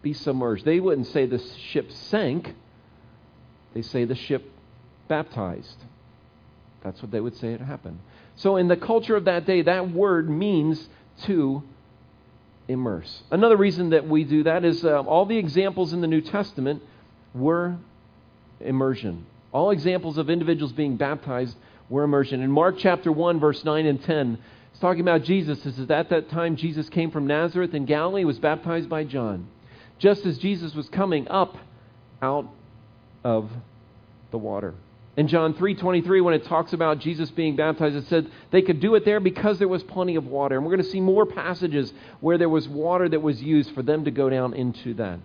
be 0.00 0.14
submerged. 0.14 0.64
They 0.64 0.80
wouldn't 0.80 1.08
say 1.08 1.26
the 1.26 1.38
ship 1.38 1.92
sank, 1.92 2.54
they 3.74 3.82
say 3.82 4.06
the 4.06 4.14
ship 4.14 4.50
baptized. 5.06 5.84
That's 6.82 7.02
what 7.02 7.10
they 7.10 7.20
would 7.20 7.36
say 7.36 7.52
it 7.52 7.60
happened. 7.60 7.98
So, 8.36 8.56
in 8.56 8.68
the 8.68 8.76
culture 8.76 9.16
of 9.16 9.26
that 9.26 9.44
day, 9.44 9.62
that 9.62 9.90
word 9.90 10.30
means 10.30 10.88
to 11.24 11.62
immerse. 12.68 13.22
Another 13.30 13.56
reason 13.56 13.90
that 13.90 14.06
we 14.06 14.24
do 14.24 14.44
that 14.44 14.64
is 14.64 14.84
uh, 14.84 15.00
all 15.00 15.26
the 15.26 15.38
examples 15.38 15.92
in 15.92 16.00
the 16.00 16.06
New 16.06 16.20
Testament 16.20 16.82
were 17.34 17.76
immersion. 18.60 19.26
All 19.52 19.70
examples 19.70 20.18
of 20.18 20.28
individuals 20.28 20.72
being 20.72 20.96
baptized 20.96 21.56
were 21.88 22.04
immersion. 22.04 22.42
In 22.42 22.50
Mark 22.50 22.76
chapter 22.78 23.10
1, 23.10 23.40
verse 23.40 23.64
9 23.64 23.86
and 23.86 24.02
10, 24.02 24.38
it's 24.70 24.80
talking 24.80 25.00
about 25.00 25.24
Jesus. 25.24 25.64
It 25.64 25.74
says, 25.74 25.90
At 25.90 26.10
that 26.10 26.30
time, 26.30 26.56
Jesus 26.56 26.88
came 26.90 27.10
from 27.10 27.26
Nazareth 27.26 27.74
in 27.74 27.86
Galilee, 27.86 28.24
was 28.24 28.38
baptized 28.38 28.88
by 28.88 29.04
John. 29.04 29.48
Just 29.98 30.26
as 30.26 30.38
Jesus 30.38 30.74
was 30.74 30.88
coming 30.90 31.26
up 31.28 31.56
out 32.20 32.46
of 33.24 33.50
the 34.30 34.38
water. 34.38 34.74
In 35.18 35.26
John 35.26 35.52
3:23 35.52 36.20
when 36.22 36.32
it 36.32 36.44
talks 36.44 36.72
about 36.72 37.00
Jesus 37.00 37.28
being 37.32 37.56
baptized 37.56 37.96
it 37.96 38.06
said 38.06 38.30
they 38.52 38.62
could 38.62 38.78
do 38.78 38.94
it 38.94 39.04
there 39.04 39.18
because 39.18 39.58
there 39.58 39.66
was 39.66 39.82
plenty 39.82 40.14
of 40.14 40.28
water. 40.28 40.54
And 40.54 40.64
we're 40.64 40.70
going 40.70 40.84
to 40.84 40.90
see 40.90 41.00
more 41.00 41.26
passages 41.26 41.92
where 42.20 42.38
there 42.38 42.48
was 42.48 42.68
water 42.68 43.08
that 43.08 43.20
was 43.20 43.42
used 43.42 43.72
for 43.74 43.82
them 43.82 44.04
to 44.04 44.12
go 44.12 44.30
down 44.30 44.54
into 44.54 44.94
that. 44.94 45.18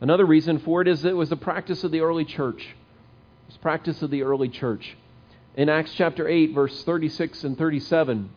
Another 0.00 0.26
reason 0.26 0.58
for 0.58 0.82
it 0.82 0.88
is 0.88 1.04
it 1.04 1.16
was 1.16 1.28
the 1.28 1.36
practice 1.36 1.84
of 1.84 1.92
the 1.92 2.00
early 2.00 2.24
church. 2.24 2.62
It 2.62 3.46
was 3.46 3.56
practice 3.58 4.02
of 4.02 4.10
the 4.10 4.24
early 4.24 4.48
church. 4.48 4.96
In 5.56 5.68
Acts 5.68 5.94
chapter 5.94 6.26
8 6.26 6.52
verse 6.52 6.82
36 6.82 7.44
and 7.44 7.56
37 7.56 8.28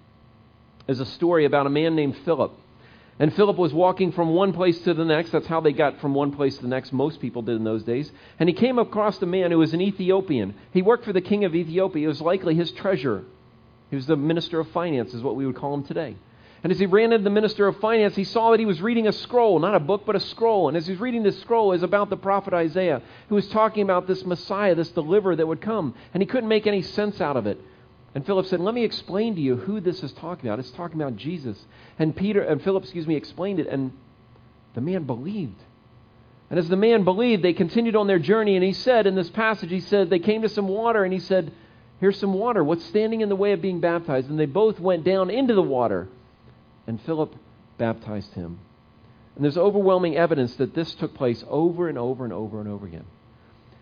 is 0.88 1.00
a 1.00 1.06
story 1.08 1.46
about 1.46 1.66
a 1.66 1.72
man 1.72 1.96
named 1.96 2.16
Philip. 2.26 2.54
And 3.22 3.32
Philip 3.36 3.56
was 3.56 3.72
walking 3.72 4.14
from 4.14 4.34
one 4.34 4.52
place 4.52 4.80
to 4.80 4.96
the 4.96 5.06
next. 5.06 5.30
That's 5.30 5.46
how 5.46 5.62
they 5.62 5.74
got 5.74 6.02
from 6.02 6.16
one 6.16 6.32
place 6.32 6.56
to 6.56 6.64
the 6.64 6.68
next. 6.68 6.92
Most 6.92 7.22
people 7.22 7.44
did 7.44 7.56
in 7.56 7.64
those 7.64 7.84
days. 7.84 8.12
And 8.40 8.50
he 8.50 8.56
came 8.56 8.80
across 8.80 9.22
a 9.22 9.28
man 9.28 9.52
who 9.52 9.60
was 9.60 9.76
an 9.76 9.82
Ethiopian. 9.82 10.56
He 10.72 10.82
worked 10.82 11.06
for 11.06 11.14
the 11.14 11.22
king 11.22 11.46
of 11.46 11.54
Ethiopia. 11.54 12.02
He 12.02 12.08
was 12.08 12.20
likely 12.20 12.56
his 12.56 12.72
treasurer. 12.72 13.24
He 13.92 13.96
was 13.96 14.08
the 14.08 14.16
minister 14.16 14.60
of 14.60 14.72
finance, 14.72 15.14
is 15.14 15.22
what 15.22 15.36
we 15.36 15.46
would 15.46 15.56
call 15.56 15.76
him 15.76 15.84
today. 15.84 16.16
And 16.64 16.72
as 16.72 16.80
he 16.80 16.88
ran 16.88 17.14
into 17.14 17.24
the 17.24 17.30
minister 17.30 17.68
of 17.68 17.80
finance, 17.80 18.16
he 18.16 18.24
saw 18.24 18.50
that 18.50 18.60
he 18.60 18.66
was 18.66 18.82
reading 18.82 19.08
a 19.08 19.12
scroll, 19.12 19.60
not 19.60 19.76
a 19.76 19.80
book, 19.80 20.02
but 20.04 20.16
a 20.16 20.20
scroll. 20.20 20.68
And 20.68 20.76
as 20.76 20.88
he 20.88 20.94
was 20.94 21.00
reading 21.00 21.22
this 21.22 21.40
scroll, 21.42 21.74
it 21.74 21.76
was 21.76 21.84
about 21.84 22.10
the 22.10 22.18
prophet 22.18 22.56
Isaiah, 22.56 23.04
who 23.30 23.36
was 23.36 23.48
talking 23.50 23.84
about 23.84 24.08
this 24.08 24.26
Messiah, 24.26 24.74
this 24.74 24.90
deliverer 24.90 25.36
that 25.36 25.48
would 25.48 25.62
come. 25.62 25.94
And 26.16 26.24
he 26.24 26.28
couldn't 26.28 26.50
make 26.50 26.66
any 26.66 26.82
sense 26.82 27.22
out 27.22 27.38
of 27.38 27.46
it. 27.46 27.62
And 28.14 28.26
Philip 28.26 28.46
said, 28.48 28.60
Let 28.60 28.76
me 28.76 28.84
explain 28.84 29.36
to 29.36 29.42
you 29.42 29.56
who 29.56 29.80
this 29.80 30.04
is 30.04 30.12
talking 30.14 30.50
about. 30.50 30.60
It's 30.60 30.72
talking 30.72 31.02
about 31.02 31.16
Jesus. 31.16 31.58
And 31.98 32.16
Peter 32.16 32.42
and 32.42 32.62
Philip, 32.62 32.84
excuse 32.84 33.08
me, 33.08 33.16
explained 33.16 33.60
it, 33.60 33.68
and 33.68 33.92
the 34.74 34.82
man 34.82 35.04
believed. 35.04 35.62
And 36.50 36.60
as 36.60 36.68
the 36.68 36.76
man 36.76 37.06
believed, 37.06 37.44
they 37.44 37.54
continued 37.54 37.96
on 37.96 38.08
their 38.08 38.20
journey, 38.20 38.58
and 38.58 38.66
he 38.66 38.74
said 38.74 39.08
in 39.08 39.16
this 39.16 39.30
passage, 39.30 39.70
he 39.70 39.80
said, 39.80 40.10
they 40.10 40.20
came 40.20 40.42
to 40.42 40.50
some 40.50 40.68
water, 40.68 41.06
and 41.06 41.14
he 41.14 41.20
said, 41.20 41.54
Here's 42.02 42.20
some 42.20 42.34
water. 42.34 42.64
What's 42.64 42.84
standing 42.86 43.22
in 43.22 43.30
the 43.30 43.36
way 43.36 43.54
of 43.54 43.62
being 43.62 43.80
baptized? 43.80 44.30
And 44.30 44.40
they 44.40 44.48
both 44.48 44.80
went 44.80 45.04
down 45.04 45.30
into 45.30 45.54
the 45.54 45.62
water, 45.62 46.10
and 46.88 47.00
Philip 47.02 47.36
baptized 47.78 48.34
him. 48.34 48.60
And 49.36 49.46
there's 49.46 49.58
overwhelming 49.58 50.18
evidence 50.18 50.56
that 50.56 50.74
this 50.74 50.94
took 50.96 51.14
place 51.14 51.44
over 51.48 51.88
and 51.88 51.98
over 51.98 52.24
and 52.24 52.34
over 52.34 52.60
and 52.60 52.68
over 52.68 52.86
again. 52.86 53.06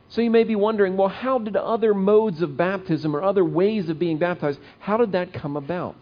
So 0.10 0.22
you 0.22 0.32
may 0.32 0.43
be 0.43 0.56
wondering, 0.56 0.98
well, 0.98 1.08
how 1.08 1.38
did 1.38 1.56
other 1.56 1.93
modes 1.93 2.41
of 2.41 2.58
baptism 2.58 3.15
or 3.15 3.24
other 3.24 3.45
ways 3.45 3.89
of 3.89 4.00
being 4.00 4.17
baptized, 4.17 4.60
how 4.80 4.98
did 4.98 5.12
that 5.12 5.34
come 5.34 5.56
about? 5.56 5.95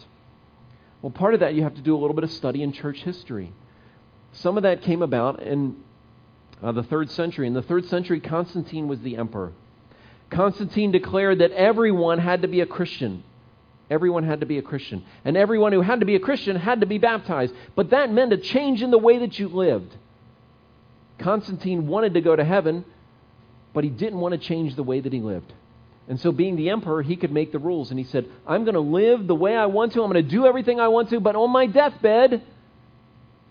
Well, 1.01 1.11
part 1.11 1.33
of 1.33 1.41
that 1.41 1.53
you 1.53 1.63
have 1.63 1.75
to 1.75 1.81
do 1.81 1.95
a 1.95 1.99
little 1.99 2.15
bit 2.15 2.23
of 2.23 2.31
study 2.31 2.63
in 2.63 2.71
church 2.71 3.03
history. 3.03 3.51
Some 4.31 4.57
of 4.57 4.63
that 4.63 4.81
came 4.81 5.01
about 5.01 5.41
in 5.43 5.75
uh, 6.63 6.71
the 6.71 6.83
third 6.83 7.11
century. 7.11 7.47
In 7.47 7.53
the 7.53 7.61
third 7.61 7.85
century, 7.85 8.19
Constantine 8.19 8.87
was 8.87 9.01
the 9.01 9.17
emperor. 9.17 9.51
Constantine 10.29 10.91
declared 10.91 11.39
that 11.39 11.51
everyone 11.51 12.19
had 12.19 12.41
to 12.41 12.47
be 12.47 12.61
a 12.61 12.65
Christian. 12.65 13.23
Everyone 13.89 14.23
had 14.23 14.39
to 14.39 14.45
be 14.45 14.57
a 14.57 14.61
Christian. 14.61 15.05
And 15.23 15.37
everyone 15.37 15.71
who 15.71 15.81
had 15.81 15.99
to 15.99 16.05
be 16.05 16.15
a 16.15 16.19
Christian 16.19 16.55
had 16.55 16.81
to 16.81 16.85
be 16.85 16.97
baptized. 16.97 17.53
But 17.75 17.91
that 17.91 18.11
meant 18.11 18.33
a 18.33 18.37
change 18.37 18.81
in 18.81 18.91
the 18.91 18.97
way 18.97 19.19
that 19.19 19.37
you 19.37 19.47
lived. 19.47 19.95
Constantine 21.19 21.87
wanted 21.87 22.13
to 22.15 22.21
go 22.21 22.35
to 22.35 22.43
heaven, 22.43 22.85
but 23.77 23.83
he 23.83 23.91
didn't 23.91 24.19
want 24.19 24.31
to 24.31 24.39
change 24.39 24.75
the 24.75 24.81
way 24.81 24.99
that 24.99 25.13
he 25.13 25.19
lived. 25.19 25.53
And 26.07 26.19
so, 26.19 26.31
being 26.31 26.55
the 26.55 26.71
emperor, 26.71 27.03
he 27.03 27.15
could 27.15 27.31
make 27.31 27.51
the 27.51 27.59
rules. 27.59 27.91
And 27.91 27.99
he 27.99 28.05
said, 28.05 28.27
I'm 28.47 28.63
going 28.63 28.73
to 28.73 28.79
live 28.79 29.27
the 29.27 29.35
way 29.35 29.55
I 29.55 29.67
want 29.67 29.93
to. 29.93 30.01
I'm 30.01 30.11
going 30.11 30.25
to 30.25 30.27
do 30.27 30.47
everything 30.47 30.79
I 30.79 30.87
want 30.87 31.11
to. 31.11 31.19
But 31.19 31.35
on 31.35 31.51
my 31.51 31.67
deathbed, 31.67 32.41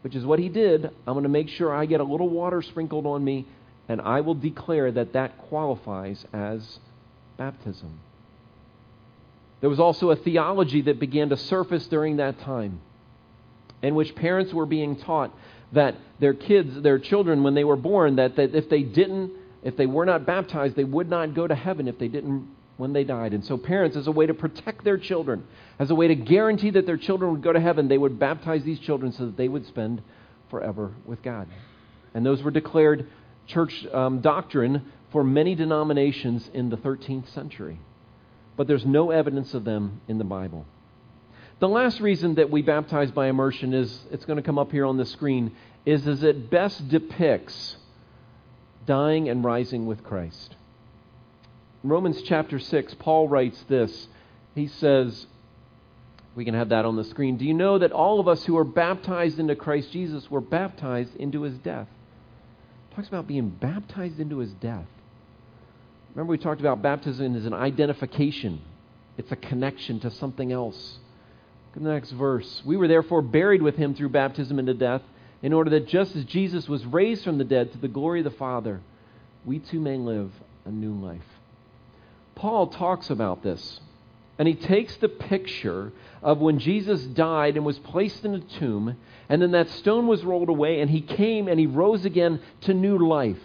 which 0.01 0.17
is 0.17 0.25
what 0.25 0.41
he 0.41 0.49
did, 0.49 0.87
I'm 1.07 1.15
going 1.15 1.23
to 1.23 1.29
make 1.29 1.49
sure 1.49 1.73
I 1.73 1.87
get 1.87 2.01
a 2.01 2.03
little 2.03 2.29
water 2.29 2.61
sprinkled 2.61 3.07
on 3.07 3.23
me 3.23 3.47
and 3.89 4.01
I 4.01 4.23
will 4.23 4.35
declare 4.35 4.91
that 4.91 5.12
that 5.12 5.39
qualifies 5.47 6.25
as 6.33 6.81
baptism. 7.37 8.01
There 9.61 9.71
was 9.71 9.79
also 9.79 10.11
a 10.11 10.17
theology 10.17 10.83
that 10.83 10.99
began 10.99 11.29
to 11.29 11.37
surface 11.37 11.87
during 11.87 12.17
that 12.17 12.41
time 12.41 12.81
in 13.81 13.95
which 13.95 14.12
parents 14.17 14.53
were 14.53 14.67
being 14.67 14.97
taught 14.97 15.33
that 15.71 15.95
their 16.19 16.35
kids, 16.35 16.83
their 16.83 16.99
children, 16.99 17.45
when 17.45 17.55
they 17.55 17.62
were 17.62 17.77
born, 17.77 18.17
that, 18.17 18.35
that 18.35 18.57
if 18.57 18.69
they 18.69 18.83
didn't, 18.83 19.31
if 19.66 19.76
they 19.76 19.87
were 19.87 20.07
not 20.07 20.24
baptized, 20.24 20.76
they 20.76 20.85
would 20.85 21.11
not 21.11 21.35
go 21.35 21.44
to 21.44 21.55
heaven 21.55 21.88
if 21.88 21.98
they 21.98 22.07
didn't 22.07 22.48
when 22.76 22.92
they 22.92 23.02
died. 23.02 23.33
And 23.33 23.44
so, 23.44 23.57
parents, 23.57 23.96
as 23.96 24.07
a 24.07 24.12
way 24.12 24.24
to 24.24 24.33
protect 24.33 24.85
their 24.85 24.96
children, 24.96 25.44
as 25.81 25.90
a 25.90 25.94
way 25.96 26.07
to 26.07 26.14
guarantee 26.14 26.70
that 26.70 26.87
their 26.87 26.96
children 26.96 27.33
would 27.33 27.42
go 27.42 27.52
to 27.52 27.59
heaven, 27.59 27.88
they 27.88 27.98
would 27.98 28.16
baptize 28.16 28.62
these 28.62 28.79
children 28.79 29.11
so 29.11 29.26
that 29.26 29.37
they 29.37 29.48
would 29.48 29.66
spend 29.66 30.02
forever 30.50 30.92
with 31.05 31.20
God. 31.20 31.48
And 32.14 32.24
those 32.24 32.44
were 32.44 32.52
declared 32.52 33.09
church 33.48 33.85
um, 33.92 34.20
doctrine 34.20 34.92
for 35.11 35.24
many 35.24 35.57
denominations 35.57 36.48
in 36.55 36.70
the 36.70 36.76
13th 36.76 37.29
century. 37.35 37.81
But 38.57 38.68
there's 38.68 38.87
no 38.87 39.11
evidence 39.11 39.52
of 39.52 39.64
them 39.64 40.00
in 40.07 40.18
the 40.18 40.24
Bible. 40.24 40.64
The 41.59 41.68
last 41.68 41.98
reason 41.98 42.37
that 42.37 42.50
we 42.50 42.62
baptize 42.62 43.11
by 43.11 43.26
immersion 43.26 43.74
is 43.74 43.98
it's 44.12 44.26
going 44.26 44.37
to 44.37 44.44
come 44.44 44.61
up 44.61 44.70
here 44.70 44.87
on 44.87 44.96
the 44.96 45.07
screen 45.07 45.57
is 45.85 46.07
as 46.07 46.22
it 46.22 46.50
best 46.50 46.88
depicts 46.88 47.79
dying 48.87 49.29
and 49.29 49.44
rising 49.44 49.87
with 49.87 50.03
Christ. 50.03 50.57
In 51.83 51.90
Romans 51.90 52.22
chapter 52.22 52.59
6, 52.59 52.94
Paul 52.94 53.29
writes 53.29 53.62
this. 53.68 54.09
He 54.55 54.68
says, 54.68 55.27
we 56.35 56.44
can 56.44 56.55
have 56.55 56.70
that 56.70 56.85
on 56.85 56.96
the 56.96 57.05
screen. 57.05 57.37
Do 57.37 57.44
you 57.44 57.55
know 57.55 57.79
that 57.79 57.92
all 57.92 58.20
of 58.20 58.29
us 58.29 58.44
who 58.44 58.57
are 58.57 58.64
baptized 58.64 59.38
into 59.38 59.57
Christ 59.57 59.92
Jesus 59.92 60.31
were 60.31 60.40
baptized 60.40 61.16
into 61.16 61.42
his 61.42 61.59
death? 61.59 61.88
talks 62.96 63.09
about 63.09 63.27
being 63.27 63.51
baptized 63.51 64.18
into 64.18 64.38
his 64.38 64.53
death. 64.55 64.87
Remember, 66.14 66.31
we 66.31 66.38
talked 66.38 66.61
about 66.61 66.81
baptism 66.81 67.37
as 67.37 67.44
an 67.44 67.53
identification, 67.53 68.62
it's 69.18 69.31
a 69.31 69.37
connection 69.37 70.01
to 70.01 70.11
something 70.11 70.51
else. 70.51 70.99
Look 71.68 71.77
at 71.77 71.83
the 71.83 71.92
next 71.92 72.12
verse. 72.12 72.62
We 72.64 72.79
were 72.79 72.88
therefore 72.88 73.20
buried 73.20 73.61
with 73.61 73.77
him 73.77 73.94
through 73.94 74.09
baptism 74.09 74.59
into 74.59 74.72
death, 74.72 75.03
in 75.42 75.53
order 75.53 75.70
that 75.70 75.88
just 75.88 76.16
as 76.16 76.25
Jesus 76.25 76.68
was 76.68 76.85
raised 76.85 77.25
from 77.25 77.38
the 77.38 77.44
dead 77.44 77.72
to 77.72 77.79
the 77.79 77.88
glory 77.88 78.20
of 78.20 78.25
the 78.25 78.31
Father, 78.31 78.81
we 79.44 79.59
too 79.59 79.81
may 79.81 79.96
live 79.96 80.33
a 80.64 80.70
new 80.70 80.92
life. 80.92 81.20
Paul 82.35 82.66
talks 82.68 83.11
about 83.11 83.42
this, 83.42 83.81
and 84.38 84.46
he 84.46 84.55
takes 84.55 84.96
the 84.96 85.09
picture 85.09 85.92
of 86.22 86.38
when 86.38 86.59
Jesus 86.59 87.03
died 87.03 87.57
and 87.57 87.64
was 87.64 87.79
placed 87.79 88.25
in 88.25 88.35
a 88.35 88.40
tomb, 88.40 88.96
and 89.29 89.40
then 89.40 89.53
that 89.53 89.70
stone 89.70 90.07
was 90.07 90.25
rolled 90.25 90.49
away, 90.49 90.81
and 90.81 90.90
he 90.90 91.01
came 91.01 91.49
and 91.49 91.59
he 91.59 91.66
rose 91.66 92.05
again 92.05 92.40
to 92.62 92.75
new 92.75 92.99
life. 92.99 93.38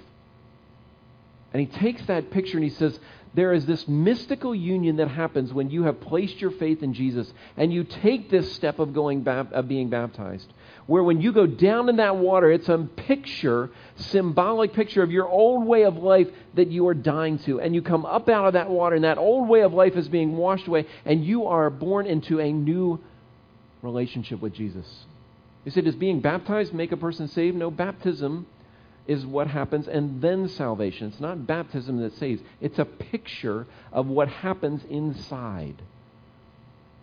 And 1.54 1.60
he 1.60 1.67
takes 1.67 2.06
that 2.06 2.32
picture 2.32 2.58
and 2.58 2.63
he 2.63 2.69
says, 2.69 2.97
There 3.34 3.54
is 3.54 3.65
this 3.65 3.88
mystical 3.88 4.56
union 4.56 4.97
that 4.97 5.10
happens 5.10 5.54
when 5.54 5.69
you 5.69 5.84
have 5.84 5.99
placed 5.99 6.39
your 6.39 6.51
faith 6.51 6.82
in 6.82 6.93
Jesus 6.93 7.32
and 7.58 7.73
you 7.73 7.84
take 7.84 8.30
this 8.30 8.54
step 8.54 8.80
of, 8.80 8.93
going, 8.93 9.27
of 9.27 9.67
being 9.67 9.89
baptized. 9.89 10.51
Where 10.88 11.04
when 11.04 11.22
you 11.22 11.32
go 11.32 11.46
down 11.46 11.89
in 11.89 11.98
that 11.98 12.17
water, 12.17 12.52
it's 12.52 12.70
a 12.70 12.78
picture, 12.96 13.70
symbolic 13.96 14.74
picture 14.74 15.04
of 15.04 15.12
your 15.12 15.28
old 15.28 15.65
way 15.65 15.84
of 15.84 15.98
life 15.98 16.28
that 16.56 16.70
you 16.70 16.88
are 16.88 16.94
dying 16.94 17.39
to. 17.39 17.62
And 17.62 17.74
you 17.76 17.82
come 17.82 18.06
up 18.06 18.30
out 18.30 18.48
of 18.48 18.54
that 18.54 18.70
water, 18.70 18.96
and 18.96 19.06
that 19.06 19.17
old 19.17 19.48
way 19.48 19.62
of 19.62 19.74
life 19.74 19.96
is 19.96 20.10
being 20.10 20.36
washed 20.36 20.67
away, 20.67 20.86
and 21.06 21.24
you 21.24 21.48
are 21.48 21.70
born 21.70 22.08
into 22.08 22.39
a 22.39 22.52
new 22.52 23.00
relationship 23.82 24.41
with 24.41 24.54
Jesus. 24.54 25.06
You 25.65 25.72
say, 25.72 25.82
does 25.82 25.96
being 25.96 26.22
baptized 26.22 26.74
make 26.74 26.91
a 26.91 26.98
person 26.98 27.28
saved? 27.28 27.56
No, 27.56 27.70
baptism 27.70 28.48
is 29.08 29.26
what 29.26 29.48
happens, 29.48 29.88
and 29.88 30.22
then 30.22 30.48
salvation. 30.48 31.08
It's 31.08 31.20
not 31.20 31.46
baptism 31.48 31.98
that 32.02 32.17
saves, 32.17 32.41
it's 32.60 32.80
a 32.80 32.86
picture 32.86 33.67
of 33.91 34.08
what 34.08 34.28
happens 34.28 34.84
inside. 34.89 35.76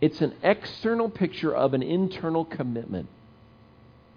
It's 0.00 0.20
an 0.20 0.34
external 0.42 1.08
picture 1.08 1.54
of 1.54 1.74
an 1.74 1.82
internal 1.82 2.44
commitment. 2.44 3.08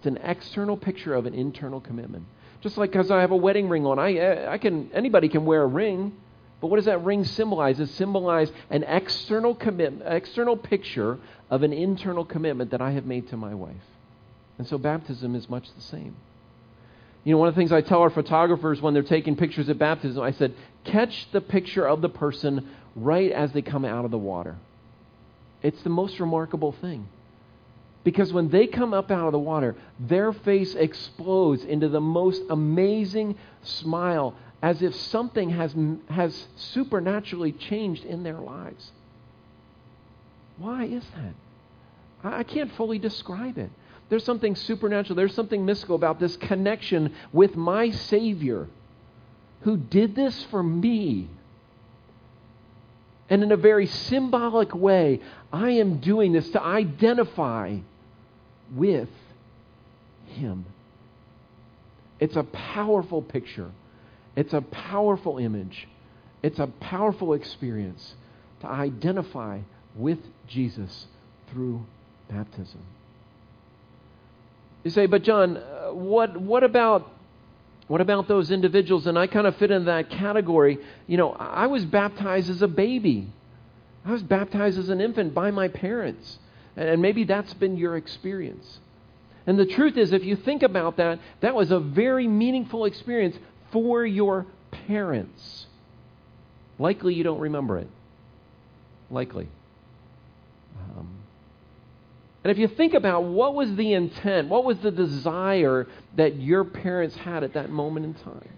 It's 0.01 0.07
an 0.07 0.17
external 0.23 0.77
picture 0.77 1.13
of 1.13 1.27
an 1.27 1.35
internal 1.35 1.79
commitment. 1.79 2.25
Just 2.61 2.75
like 2.75 2.89
because 2.89 3.11
I 3.11 3.21
have 3.21 3.29
a 3.29 3.35
wedding 3.35 3.69
ring 3.69 3.85
on, 3.85 3.99
I, 3.99 4.13
eh, 4.15 4.51
I 4.51 4.57
can 4.57 4.89
anybody 4.95 5.29
can 5.29 5.45
wear 5.45 5.61
a 5.61 5.67
ring, 5.67 6.11
but 6.59 6.67
what 6.67 6.77
does 6.77 6.85
that 6.85 7.03
ring 7.03 7.23
symbolize? 7.23 7.79
It 7.79 7.85
symbolizes 7.89 8.51
an 8.71 8.81
external 8.81 9.53
commitment, 9.53 10.11
external 10.11 10.57
picture 10.57 11.19
of 11.51 11.61
an 11.61 11.71
internal 11.71 12.25
commitment 12.25 12.71
that 12.71 12.81
I 12.81 12.93
have 12.93 13.05
made 13.05 13.29
to 13.29 13.37
my 13.37 13.53
wife. 13.53 13.75
And 14.57 14.67
so 14.67 14.79
baptism 14.79 15.35
is 15.35 15.47
much 15.47 15.67
the 15.75 15.81
same. 15.81 16.15
You 17.23 17.33
know, 17.33 17.37
one 17.37 17.47
of 17.49 17.53
the 17.53 17.61
things 17.61 17.71
I 17.71 17.81
tell 17.81 18.01
our 18.01 18.09
photographers 18.09 18.81
when 18.81 18.95
they're 18.95 19.03
taking 19.03 19.35
pictures 19.35 19.69
at 19.69 19.77
baptism, 19.77 20.23
I 20.23 20.31
said, 20.31 20.55
catch 20.83 21.27
the 21.31 21.41
picture 21.41 21.87
of 21.87 22.01
the 22.01 22.09
person 22.09 22.67
right 22.95 23.31
as 23.31 23.51
they 23.51 23.61
come 23.61 23.85
out 23.85 24.03
of 24.03 24.09
the 24.09 24.17
water. 24.17 24.57
It's 25.61 25.83
the 25.83 25.91
most 25.91 26.19
remarkable 26.19 26.71
thing. 26.71 27.07
Because 28.03 28.33
when 28.33 28.49
they 28.49 28.67
come 28.67 28.93
up 28.93 29.11
out 29.11 29.27
of 29.27 29.31
the 29.31 29.39
water, 29.39 29.75
their 29.99 30.33
face 30.33 30.73
explodes 30.73 31.63
into 31.63 31.87
the 31.87 32.01
most 32.01 32.41
amazing 32.49 33.35
smile 33.61 34.35
as 34.61 34.81
if 34.81 34.95
something 34.95 35.49
has, 35.51 35.75
has 36.09 36.47
supernaturally 36.55 37.51
changed 37.51 38.05
in 38.05 38.23
their 38.23 38.39
lives. 38.39 38.91
Why 40.57 40.85
is 40.85 41.03
that? 41.15 41.33
I 42.23 42.43
can't 42.43 42.71
fully 42.73 42.99
describe 42.99 43.57
it. 43.57 43.69
There's 44.09 44.23
something 44.23 44.55
supernatural, 44.55 45.15
there's 45.15 45.33
something 45.33 45.65
mystical 45.65 45.95
about 45.95 46.19
this 46.19 46.35
connection 46.37 47.15
with 47.31 47.55
my 47.55 47.91
Savior 47.91 48.67
who 49.61 49.77
did 49.77 50.15
this 50.15 50.43
for 50.45 50.61
me. 50.61 51.29
And 53.29 53.43
in 53.43 53.51
a 53.51 53.57
very 53.57 53.87
symbolic 53.87 54.75
way, 54.75 55.21
I 55.53 55.71
am 55.71 55.99
doing 55.99 56.33
this 56.33 56.49
to 56.49 56.61
identify 56.61 57.77
with 58.75 59.09
Him. 60.27 60.65
It's 62.19 62.35
a 62.35 62.43
powerful 62.43 63.21
picture, 63.21 63.71
it's 64.35 64.53
a 64.53 64.61
powerful 64.61 65.37
image, 65.37 65.87
it's 66.43 66.59
a 66.59 66.67
powerful 66.67 67.33
experience 67.33 68.15
to 68.61 68.67
identify 68.67 69.59
with 69.95 70.19
Jesus 70.47 71.07
through 71.49 71.85
baptism. 72.29 72.81
You 74.83 74.91
say, 74.91 75.05
but 75.05 75.23
John, 75.23 75.57
uh, 75.57 75.93
what, 75.93 76.39
what 76.39 76.63
about 76.63 77.11
what 77.91 77.99
about 77.99 78.29
those 78.29 78.51
individuals? 78.51 79.05
And 79.05 79.19
I 79.19 79.27
kind 79.27 79.45
of 79.45 79.57
fit 79.57 79.69
in 79.69 79.83
that 79.83 80.09
category. 80.09 80.77
You 81.07 81.17
know, 81.17 81.31
I 81.31 81.67
was 81.67 81.83
baptized 81.83 82.49
as 82.49 82.61
a 82.61 82.67
baby. 82.69 83.27
I 84.05 84.13
was 84.13 84.23
baptized 84.23 84.79
as 84.79 84.87
an 84.87 85.01
infant 85.01 85.33
by 85.33 85.51
my 85.51 85.67
parents. 85.67 86.39
And 86.75 87.01
maybe 87.01 87.23
that's 87.23 87.53
been 87.53 87.77
your 87.77 87.97
experience. 87.97 88.79
And 89.45 89.57
the 89.57 89.65
truth 89.65 89.97
is, 89.97 90.13
if 90.13 90.23
you 90.23 90.35
think 90.35 90.63
about 90.63 90.97
that, 90.97 91.19
that 91.41 91.55
was 91.55 91.71
a 91.71 91.79
very 91.79 92.27
meaningful 92.27 92.85
experience 92.85 93.37
for 93.71 94.05
your 94.05 94.45
parents. 94.87 95.67
Likely 96.77 97.13
you 97.13 97.23
don't 97.23 97.39
remember 97.39 97.77
it. 97.77 97.87
Likely. 99.09 99.47
Um, 100.97 101.09
and 102.43 102.51
if 102.51 102.57
you 102.57 102.67
think 102.67 102.93
about 102.93 103.23
what 103.23 103.53
was 103.53 103.75
the 103.75 103.93
intent, 103.93 104.47
what 104.47 104.63
was 104.63 104.79
the 104.79 104.91
desire 104.91 105.87
that 106.15 106.37
your 106.37 106.63
parents 106.63 107.15
had 107.15 107.43
at 107.43 107.53
that 107.53 107.69
moment 107.69 108.05
in 108.05 108.13
time? 108.13 108.49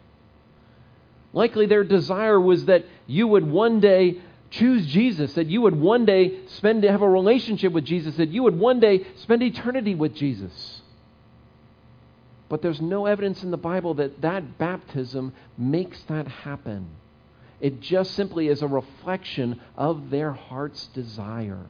Likely 1.34 1.66
their 1.66 1.84
desire 1.84 2.40
was 2.40 2.66
that 2.66 2.86
you 3.08 3.28
would 3.28 3.50
one 3.50 3.80
day 3.80 4.22
choose 4.54 4.86
Jesus, 4.88 5.34
that 5.34 5.48
you 5.48 5.62
would 5.62 5.76
one 5.76 6.06
day 6.06 6.40
spend 6.48 6.84
have 6.84 7.02
a 7.02 7.10
relationship 7.10 7.74
with 7.74 7.86
Jesus, 7.86 8.16
that 8.18 8.30
you 8.30 8.44
would 8.44 8.58
one 8.58 8.80
day 8.80 9.06
spend 9.18 9.42
eternity 9.42 9.96
with 9.96 10.14
Jesus. 10.16 10.82
But 12.50 12.62
there's 12.62 12.82
no 12.82 13.08
evidence 13.08 13.42
in 13.44 13.52
the 13.52 13.58
Bible 13.58 13.96
that 13.96 14.22
that 14.22 14.58
baptism 14.58 15.34
makes 15.58 16.00
that 16.04 16.28
happen. 16.28 16.88
It 17.60 17.82
just 17.82 18.12
simply 18.12 18.48
is 18.48 18.62
a 18.62 18.68
reflection 18.68 19.60
of 19.76 20.10
their 20.10 20.34
heart's 20.34 20.88
desire. 20.88 21.66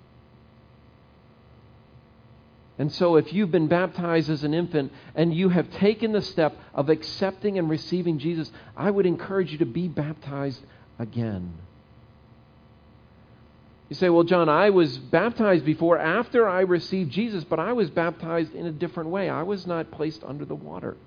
And 2.79 2.91
so, 2.91 3.17
if 3.17 3.31
you've 3.31 3.51
been 3.51 3.67
baptized 3.67 4.31
as 4.31 4.43
an 4.43 4.53
infant 4.53 4.91
and 5.13 5.33
you 5.33 5.49
have 5.49 5.69
taken 5.71 6.11
the 6.11 6.23
step 6.23 6.57
of 6.73 6.89
accepting 6.89 7.59
and 7.59 7.69
receiving 7.69 8.17
Jesus, 8.17 8.51
I 8.75 8.89
would 8.89 9.05
encourage 9.05 9.51
you 9.51 9.59
to 9.59 9.65
be 9.65 9.87
baptized 9.87 10.59
again. 10.97 11.53
You 13.93 13.97
say, 13.99 14.09
Well, 14.09 14.23
John, 14.23 14.49
I 14.49 14.71
was 14.71 14.97
baptized 14.97 15.65
before 15.65 15.99
after 15.99 16.49
I 16.49 16.61
received 16.61 17.11
Jesus, 17.11 17.43
but 17.43 17.59
I 17.59 17.73
was 17.73 17.91
baptized 17.91 18.55
in 18.55 18.65
a 18.65 18.71
different 18.71 19.11
way. 19.11 19.29
I 19.29 19.43
was 19.43 19.67
not 19.67 19.91
placed 19.91 20.23
under 20.23 20.45
the 20.45 20.55
water. 20.55 20.97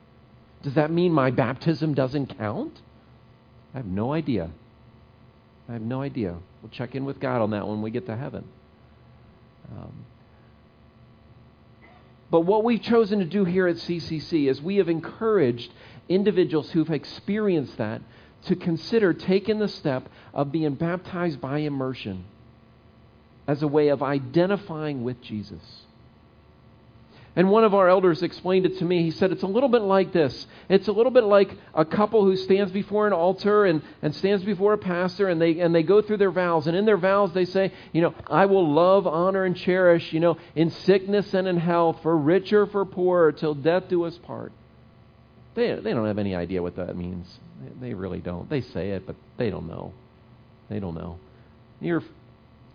Does 0.62 0.75
that 0.75 0.92
mean 0.92 1.12
my 1.12 1.33
baptism 1.33 1.94
doesn't 1.94 2.38
count? 2.38 2.81
I 3.75 3.79
have 3.79 3.87
no 3.87 4.12
idea. 4.12 4.53
I 5.68 5.72
have 5.72 5.83
no 5.83 6.01
idea. 6.01 6.37
We'll 6.62 6.70
check 6.70 6.94
in 6.94 7.05
with 7.05 7.18
God 7.18 7.42
on 7.42 7.51
that 7.51 7.66
when 7.66 7.83
we 7.83 7.90
get 7.90 8.07
to 8.07 8.16
heaven. 8.16 8.44
Um, 9.72 10.05
But 12.31 12.42
what 12.42 12.62
we've 12.62 12.83
chosen 12.83 13.18
to 13.18 13.25
do 13.25 13.44
here 13.44 13.66
at 13.66 13.79
CCC 13.79 14.46
is 14.46 14.62
we 14.62 14.77
have 14.77 14.88
encouraged 14.88 15.72
individuals 16.09 16.70
who've 16.70 16.92
experienced 16.92 17.79
that 17.79 18.01
to 18.42 18.55
consider 18.55 19.12
taking 19.12 19.59
the 19.59 19.66
step 19.66 20.09
of 20.33 20.53
being 20.53 20.75
baptized 20.75 21.40
by 21.40 21.59
immersion 21.59 22.27
as 23.46 23.62
a 23.62 23.68
way 23.68 23.88
of 23.88 24.02
identifying 24.02 25.04
with 25.04 25.20
Jesus. 25.22 25.62
And 27.37 27.50
one 27.50 27.64
of 27.64 27.74
our 27.74 27.87
elders 27.87 28.22
explained 28.22 28.64
it 28.64 28.78
to 28.78 28.85
me. 28.85 29.02
He 29.02 29.11
said 29.11 29.30
it's 29.30 29.42
a 29.42 29.46
little 29.46 29.68
bit 29.68 29.82
like 29.82 30.11
this. 30.11 30.46
It's 30.70 30.88
a 30.88 30.92
little 30.92 31.12
bit 31.12 31.24
like 31.24 31.50
a 31.74 31.85
couple 31.85 32.24
who 32.24 32.35
stands 32.35 32.72
before 32.72 33.06
an 33.06 33.12
altar 33.12 33.66
and, 33.66 33.82
and 34.00 34.14
stands 34.14 34.42
before 34.42 34.72
a 34.72 34.78
pastor 34.78 35.28
and 35.28 35.38
they 35.38 35.61
and 35.61 35.74
they 35.74 35.82
go 35.82 36.00
through 36.00 36.16
their 36.16 36.30
vows. 36.30 36.66
And 36.66 36.74
in 36.74 36.87
their 36.87 36.96
vows 36.96 37.35
they 37.35 37.44
say, 37.44 37.74
you 37.92 38.00
know, 38.00 38.14
I 38.26 38.46
will 38.46 38.72
love, 38.72 39.06
honor, 39.06 39.44
and 39.44 39.54
cherish, 39.54 40.14
you 40.14 40.20
know, 40.20 40.38
in 40.54 40.70
sickness 40.70 41.35
and 41.35 41.46
in 41.46 41.59
health, 41.59 41.98
for 42.02 42.16
richer, 42.16 42.66
for 42.66 42.87
poorer, 42.87 43.32
till 43.32 43.54
death 43.54 43.85
do 43.90 44.04
us 44.04 44.16
part. 44.22 44.52
They, 45.54 45.74
they 45.74 45.92
don't 45.92 46.06
have 46.06 46.18
any 46.18 46.35
idea 46.35 46.62
what 46.62 46.76
that 46.76 46.96
means. 46.96 47.26
They, 47.62 47.88
they 47.88 47.94
really 47.94 48.20
don't. 48.20 48.48
They 48.48 48.62
say 48.62 48.90
it, 48.90 49.06
but 49.06 49.16
they 49.37 49.50
don't 49.50 49.68
know. 49.68 49.92
They 50.70 50.80
don't 50.80 50.94
know. 50.94 51.18
Your 51.82 52.02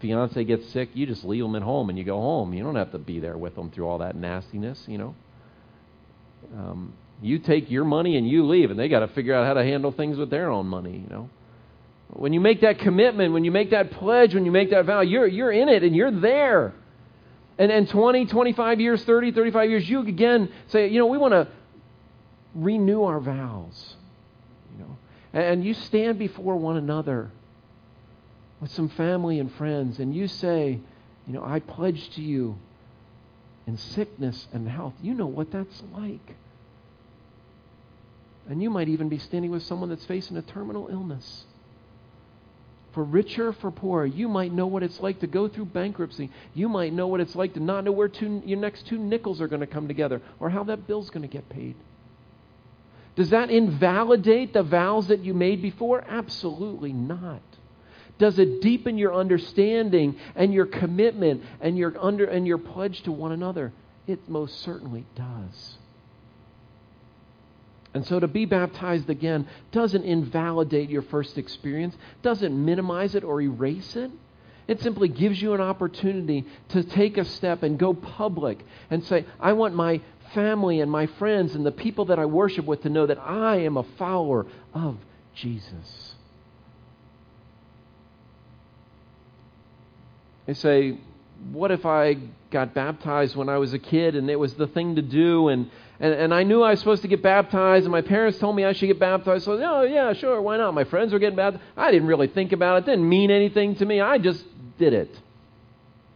fiance 0.02 0.44
gets 0.44 0.68
sick, 0.70 0.90
you 0.94 1.06
just 1.06 1.24
leave 1.24 1.44
them 1.44 1.56
at 1.56 1.62
home 1.62 1.90
and 1.90 1.98
you 1.98 2.04
go 2.04 2.20
home. 2.20 2.54
You 2.54 2.64
don't 2.64 2.76
have 2.76 2.92
to 2.92 2.98
be 2.98 3.20
there 3.20 3.38
with 3.38 3.56
them 3.56 3.72
through 3.72 3.88
all 3.88 4.00
that 4.00 4.16
nastiness, 4.16 4.84
you 4.88 4.98
know. 4.98 5.16
Um, 6.56 6.94
you 7.22 7.40
take 7.40 7.70
your 7.70 7.86
money 7.86 8.18
and 8.18 8.28
you 8.28 8.48
leave, 8.48 8.72
and 8.72 8.80
they 8.80 8.90
got 8.90 9.00
to 9.00 9.08
figure 9.08 9.34
out 9.34 9.46
how 9.46 9.54
to 9.54 9.64
handle 9.64 9.92
things 9.92 10.18
with 10.18 10.30
their 10.30 10.50
own 10.50 10.66
money, 10.66 10.98
you 10.98 11.10
know. 11.10 11.30
When 12.10 12.34
you 12.34 12.42
make 12.42 12.62
that 12.62 12.80
commitment, 12.80 13.32
when 13.32 13.46
you 13.46 13.52
make 13.52 13.70
that 13.72 13.92
pledge, 13.92 14.34
when 14.34 14.44
you 14.44 14.52
make 14.52 14.72
that 14.72 14.86
vow, 14.86 15.02
you're, 15.02 15.28
you're 15.28 15.52
in 15.52 15.70
it 15.70 15.84
and 15.84 15.96
you're 15.96 16.12
there. 16.12 16.74
And, 17.58 17.72
and 17.72 17.88
20, 17.88 18.26
25 18.26 18.82
years, 18.82 19.04
30, 19.04 19.32
35 19.32 19.70
years, 19.70 19.90
you 19.90 20.02
again 20.02 20.52
say, 20.68 20.88
you 20.90 21.00
know, 21.00 21.06
we 21.06 21.18
want 21.18 21.34
to 21.34 21.48
renew 22.54 23.04
our 23.04 23.20
vows. 23.20 23.96
You 24.74 24.84
know, 24.84 24.98
and 25.32 25.64
you 25.64 25.74
stand 25.74 26.20
before 26.20 26.58
one 26.58 26.76
another 26.76 27.32
with 28.62 28.72
some 28.72 28.90
family 28.90 29.40
and 29.40 29.52
friends, 29.56 30.00
and 30.00 30.16
you 30.16 30.28
say, 30.28 30.80
you 31.28 31.34
know, 31.34 31.44
I 31.44 31.60
pledge 31.60 32.12
to 32.12 32.22
you 32.22 32.58
in 33.68 33.78
sickness 33.78 34.48
and 34.54 34.68
health. 34.68 34.94
You 35.02 35.14
know 35.14 35.26
what 35.26 35.52
that's 35.52 35.84
like. 35.94 36.36
And 38.48 38.62
you 38.62 38.70
might 38.70 38.90
even 38.90 39.10
be 39.10 39.18
standing 39.18 39.52
with 39.52 39.64
someone 39.64 39.90
that's 39.90 40.06
facing 40.06 40.38
a 40.38 40.42
terminal 40.42 40.88
illness. 40.90 41.46
For 42.94 43.04
richer, 43.04 43.54
for 43.54 43.72
poorer, 43.72 44.06
you 44.06 44.28
might 44.28 44.52
know 44.52 44.68
what 44.68 44.84
it's 44.84 45.00
like 45.00 45.22
to 45.22 45.28
go 45.28 45.48
through 45.48 45.66
bankruptcy. 45.66 46.30
You 46.54 46.68
might 46.68 46.92
know 46.92 47.08
what 47.08 47.22
it's 47.22 47.36
like 47.36 47.54
to 47.54 47.60
not 47.60 47.86
know 47.86 47.92
where 47.92 48.10
two, 48.10 48.42
your 48.46 48.60
next 48.60 48.88
two 48.88 48.98
nickels 48.98 49.40
are 49.40 49.48
going 49.48 49.62
to 49.62 49.68
come 49.68 49.88
together 49.88 50.22
or 50.40 50.50
how 50.50 50.66
that 50.66 50.88
bill's 50.88 51.10
going 51.10 51.22
to 51.22 51.32
get 51.32 51.48
paid. 51.48 51.76
Does 53.16 53.30
that 53.30 53.50
invalidate 53.50 54.54
the 54.54 54.64
vows 54.64 55.08
that 55.08 55.24
you 55.24 55.34
made 55.34 55.62
before? 55.62 56.04
Absolutely 56.08 56.92
not. 56.92 57.42
Does 58.22 58.38
it 58.38 58.62
deepen 58.62 59.00
your 59.00 59.16
understanding 59.16 60.16
and 60.36 60.54
your 60.54 60.68
commitment 60.68 61.42
and 61.60 61.76
your 61.76 61.96
under 62.00 62.26
and 62.26 62.46
your 62.46 62.60
pledge 62.60 63.02
to 63.02 63.12
one 63.12 63.32
another? 63.32 63.74
It 64.06 64.30
most 64.30 64.62
certainly 64.62 65.06
does. 65.16 65.78
And 67.96 68.06
so 68.06 68.20
to 68.20 68.28
be 68.28 68.46
baptized 68.46 69.10
again 69.10 69.48
doesn't 69.72 70.04
invalidate 70.04 70.92
your 70.92 71.02
first 71.02 71.40
experience, 71.40 71.96
doesn't 72.22 72.64
minimize 72.64 73.16
it 73.16 73.24
or 73.24 73.42
erase 73.42 73.96
it. 73.96 74.12
It 74.68 74.82
simply 74.82 75.08
gives 75.08 75.42
you 75.42 75.54
an 75.54 75.62
opportunity 75.62 76.46
to 76.70 76.84
take 76.84 77.18
a 77.18 77.26
step 77.26 77.64
and 77.64 77.80
go 77.80 77.96
public 77.96 78.60
and 78.92 79.04
say, 79.04 79.26
I 79.40 79.54
want 79.54 79.74
my 79.74 80.00
family 80.36 80.80
and 80.80 80.92
my 80.92 81.08
friends 81.08 81.56
and 81.56 81.66
the 81.66 81.72
people 81.72 82.06
that 82.06 82.20
I 82.20 82.26
worship 82.26 82.66
with 82.66 82.84
to 82.84 82.90
know 82.90 83.08
that 83.08 83.18
I 83.18 83.62
am 83.62 83.78
a 83.78 83.84
follower 83.98 84.46
of 84.76 85.00
Jesus. 85.34 86.14
They 90.52 90.56
say, 90.56 90.98
What 91.54 91.72
if 91.72 91.86
I 91.86 92.18
got 92.50 92.74
baptized 92.74 93.38
when 93.38 93.48
I 93.48 93.58
was 93.58 93.72
a 93.74 93.80
kid 93.80 94.18
and 94.18 94.30
it 94.30 94.38
was 94.38 94.54
the 94.56 94.68
thing 94.68 94.98
to 94.98 95.02
do 95.02 95.48
and, 95.48 95.72
and, 95.98 96.14
and 96.14 96.34
I 96.34 96.44
knew 96.44 96.62
I 96.62 96.72
was 96.72 96.80
supposed 96.80 97.04
to 97.04 97.08
get 97.08 97.24
baptized 97.24 97.86
and 97.86 97.92
my 97.94 98.02
parents 98.02 98.38
told 98.38 98.58
me 98.58 98.66
I 98.66 98.74
should 98.74 98.88
get 98.88 99.00
baptized. 99.00 99.46
So, 99.46 99.54
oh, 99.54 99.84
yeah, 99.84 100.12
sure, 100.12 100.42
why 100.42 100.58
not? 100.58 100.74
My 100.74 100.84
friends 100.84 101.14
were 101.14 101.20
getting 101.20 101.38
baptized. 101.38 101.64
I 101.78 101.90
didn't 101.90 102.10
really 102.10 102.28
think 102.28 102.52
about 102.52 102.76
it. 102.76 102.78
It 102.80 102.92
didn't 102.92 103.08
mean 103.08 103.32
anything 103.32 103.76
to 103.76 103.86
me. 103.86 104.02
I 104.02 104.18
just 104.18 104.44
did 104.78 104.92
it. 104.92 105.18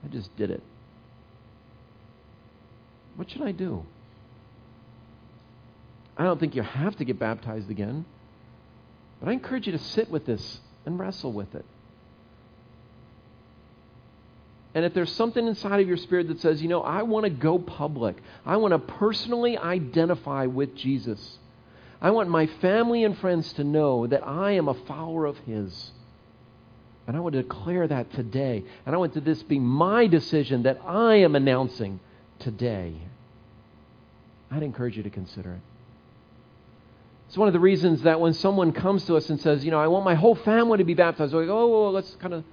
I 0.03 0.09
just 0.09 0.35
did 0.35 0.51
it. 0.51 0.61
What 3.15 3.31
should 3.31 3.43
I 3.43 3.53
do? 3.53 3.85
I 6.17 6.25
don't 6.25 6.41
think 6.41 6.55
you 6.55 6.61
have 6.61 6.97
to 6.97 7.05
get 7.05 7.17
baptized 7.19 7.71
again. 7.71 8.03
But 9.21 9.29
I 9.29 9.31
encourage 9.31 9.65
you 9.65 9.71
to 9.71 9.79
sit 9.79 10.11
with 10.11 10.25
this 10.25 10.59
and 10.85 10.99
wrestle 10.99 11.31
with 11.31 11.55
it. 11.55 11.63
And 14.75 14.83
if 14.83 14.93
there's 14.93 15.11
something 15.13 15.47
inside 15.47 15.79
of 15.79 15.87
your 15.87 15.95
spirit 15.95 16.27
that 16.27 16.41
says, 16.41 16.61
you 16.61 16.67
know, 16.67 16.81
I 16.81 17.03
want 17.03 17.23
to 17.23 17.29
go 17.29 17.57
public, 17.57 18.17
I 18.45 18.57
want 18.57 18.73
to 18.73 18.79
personally 18.79 19.57
identify 19.57 20.47
with 20.47 20.75
Jesus, 20.75 21.39
I 22.01 22.11
want 22.11 22.29
my 22.29 22.47
family 22.61 23.05
and 23.05 23.17
friends 23.17 23.53
to 23.53 23.63
know 23.63 24.05
that 24.05 24.27
I 24.27 24.51
am 24.51 24.67
a 24.67 24.73
follower 24.73 25.25
of 25.25 25.37
His. 25.39 25.91
And 27.07 27.15
I 27.15 27.21
want 27.21 27.33
to 27.33 27.41
declare 27.41 27.87
that 27.87 28.11
today. 28.13 28.63
And 28.85 28.93
I 28.93 28.97
want 28.97 29.13
to 29.13 29.21
this 29.21 29.41
be 29.43 29.59
my 29.59 30.07
decision 30.07 30.63
that 30.63 30.81
I 30.85 31.15
am 31.17 31.35
announcing 31.35 31.99
today. 32.39 32.95
I'd 34.51 34.63
encourage 34.63 34.97
you 34.97 35.03
to 35.03 35.09
consider 35.09 35.53
it. 35.53 35.61
It's 37.27 37.37
one 37.37 37.47
of 37.47 37.53
the 37.53 37.59
reasons 37.59 38.01
that 38.01 38.19
when 38.19 38.33
someone 38.33 38.71
comes 38.71 39.05
to 39.05 39.15
us 39.15 39.29
and 39.29 39.39
says, 39.39 39.63
you 39.63 39.71
know, 39.71 39.79
I 39.79 39.87
want 39.87 40.03
my 40.03 40.15
whole 40.15 40.35
family 40.35 40.79
to 40.79 40.83
be 40.83 40.95
baptized, 40.95 41.33
we 41.33 41.45
go, 41.45 41.87
oh, 41.87 41.91
let's 41.91 42.13
kind 42.15 42.33
of 42.33 42.43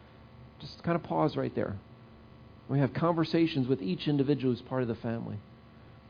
just 0.60 0.82
kind 0.82 0.96
of 0.96 1.02
pause 1.02 1.36
right 1.36 1.54
there. 1.54 1.76
We 2.72 2.78
have 2.78 2.94
conversations 2.94 3.68
with 3.68 3.82
each 3.82 4.08
individual 4.08 4.54
who's 4.54 4.62
part 4.62 4.80
of 4.80 4.88
the 4.88 4.94
family. 4.94 5.36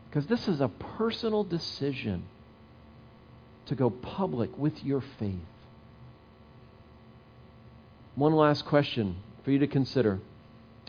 Because 0.09 0.29
this 0.29 0.47
is 0.47 0.61
a 0.61 0.69
personal 0.69 1.43
decision 1.43 2.23
to 3.67 3.75
go 3.75 3.91
public 3.91 4.57
with 4.57 4.85
your 4.85 5.03
faith. 5.19 5.35
One 8.15 8.33
last 8.33 8.65
question 8.65 9.17
for 9.45 9.51
you 9.51 9.59
to 9.59 9.67
consider, 9.67 10.21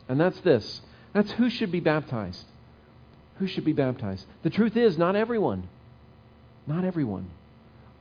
and 0.07 0.21
that's 0.21 0.39
this 0.41 0.83
that's 1.11 1.31
who 1.31 1.49
should 1.49 1.71
be 1.71 1.79
baptized? 1.79 2.45
Who 3.39 3.47
should 3.47 3.65
be 3.65 3.73
baptized? 3.73 4.27
The 4.43 4.51
truth 4.51 4.77
is, 4.77 4.95
not 4.95 5.15
everyone. 5.15 5.69
Not 6.67 6.85
everyone. 6.85 7.31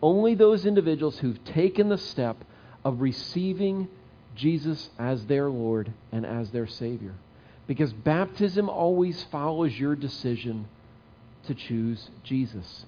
Only 0.02 0.34
those 0.34 0.66
individuals 0.66 1.20
who've 1.20 1.42
taken 1.42 1.88
the 1.88 1.96
step 1.96 2.36
of 2.84 3.00
receiving 3.00 3.88
Jesus 4.34 4.90
as 4.98 5.24
their 5.24 5.48
Lord 5.48 5.90
and 6.12 6.26
as 6.26 6.50
their 6.50 6.66
Savior. 6.66 7.14
Because 7.66 7.92
baptism 7.92 8.68
always 8.68 9.22
follows 9.24 9.78
your 9.78 9.94
decision 9.94 10.66
to 11.46 11.54
choose 11.54 12.10
Jesus. 12.24 12.84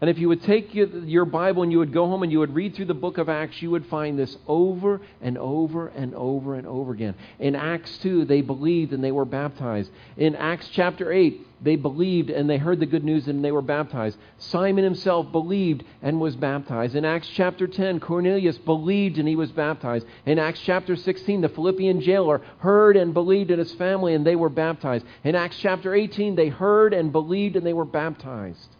And 0.00 0.10
if 0.10 0.18
you 0.18 0.28
would 0.28 0.42
take 0.42 0.74
your 0.74 1.24
Bible 1.24 1.62
and 1.62 1.72
you 1.72 1.78
would 1.78 1.92
go 1.92 2.06
home 2.06 2.22
and 2.22 2.30
you 2.30 2.40
would 2.40 2.54
read 2.54 2.74
through 2.74 2.84
the 2.86 2.94
book 2.94 3.16
of 3.16 3.28
Acts, 3.28 3.62
you 3.62 3.70
would 3.70 3.86
find 3.86 4.18
this 4.18 4.36
over 4.46 5.00
and 5.22 5.38
over 5.38 5.88
and 5.88 6.14
over 6.14 6.56
and 6.56 6.66
over 6.66 6.92
again. 6.92 7.14
In 7.38 7.54
Acts 7.54 7.96
2, 7.98 8.24
they 8.24 8.42
believed 8.42 8.92
and 8.92 9.02
they 9.02 9.12
were 9.12 9.24
baptized. 9.24 9.90
In 10.18 10.34
Acts 10.34 10.68
chapter 10.72 11.10
8, 11.10 11.46
they 11.62 11.76
believed 11.76 12.28
and 12.28 12.50
they 12.50 12.58
heard 12.58 12.80
the 12.80 12.86
good 12.86 13.04
news 13.04 13.28
and 13.28 13.42
they 13.42 13.52
were 13.52 13.62
baptized. 13.62 14.18
Simon 14.36 14.84
himself 14.84 15.32
believed 15.32 15.84
and 16.02 16.20
was 16.20 16.36
baptized. 16.36 16.96
In 16.96 17.06
Acts 17.06 17.28
chapter 17.28 17.66
10, 17.66 18.00
Cornelius 18.00 18.58
believed 18.58 19.16
and 19.16 19.26
he 19.26 19.36
was 19.36 19.52
baptized. 19.52 20.06
In 20.26 20.38
Acts 20.38 20.60
chapter 20.60 20.96
16, 20.96 21.40
the 21.40 21.48
Philippian 21.48 22.02
jailer 22.02 22.42
heard 22.58 22.98
and 22.98 23.14
believed 23.14 23.50
in 23.50 23.58
his 23.58 23.72
family 23.76 24.12
and 24.12 24.26
they 24.26 24.36
were 24.36 24.50
baptized. 24.50 25.06
In 25.22 25.34
Acts 25.34 25.56
chapter 25.58 25.94
18, 25.94 26.34
they 26.34 26.48
heard 26.48 26.92
and 26.92 27.12
believed 27.12 27.56
and 27.56 27.64
they 27.64 27.72
were 27.72 27.86
baptized. 27.86 28.73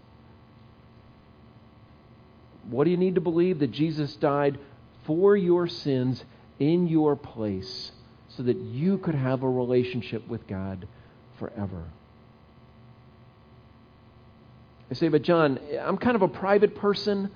What 2.71 2.85
do 2.85 2.91
you 2.91 2.97
need 2.97 3.17
to 3.17 3.21
believe? 3.21 3.59
That 3.59 3.71
Jesus 3.71 4.15
died 4.17 4.59
for 5.07 5.37
your 5.37 5.69
sins 5.69 6.25
in 6.59 6.87
your 6.87 7.17
place 7.17 7.93
so 8.29 8.43
that 8.43 8.57
you 8.57 8.99
could 8.99 9.15
have 9.15 9.43
a 9.43 9.49
relationship 9.49 10.27
with 10.29 10.47
God 10.47 10.89
forever. 11.39 11.85
I 14.91 14.95
say, 14.95 15.09
but 15.09 15.23
John, 15.23 15.59
I'm 15.81 15.97
kind 15.97 16.17
of 16.17 16.23
a 16.23 16.29
private 16.29 16.77
person. 16.77 17.31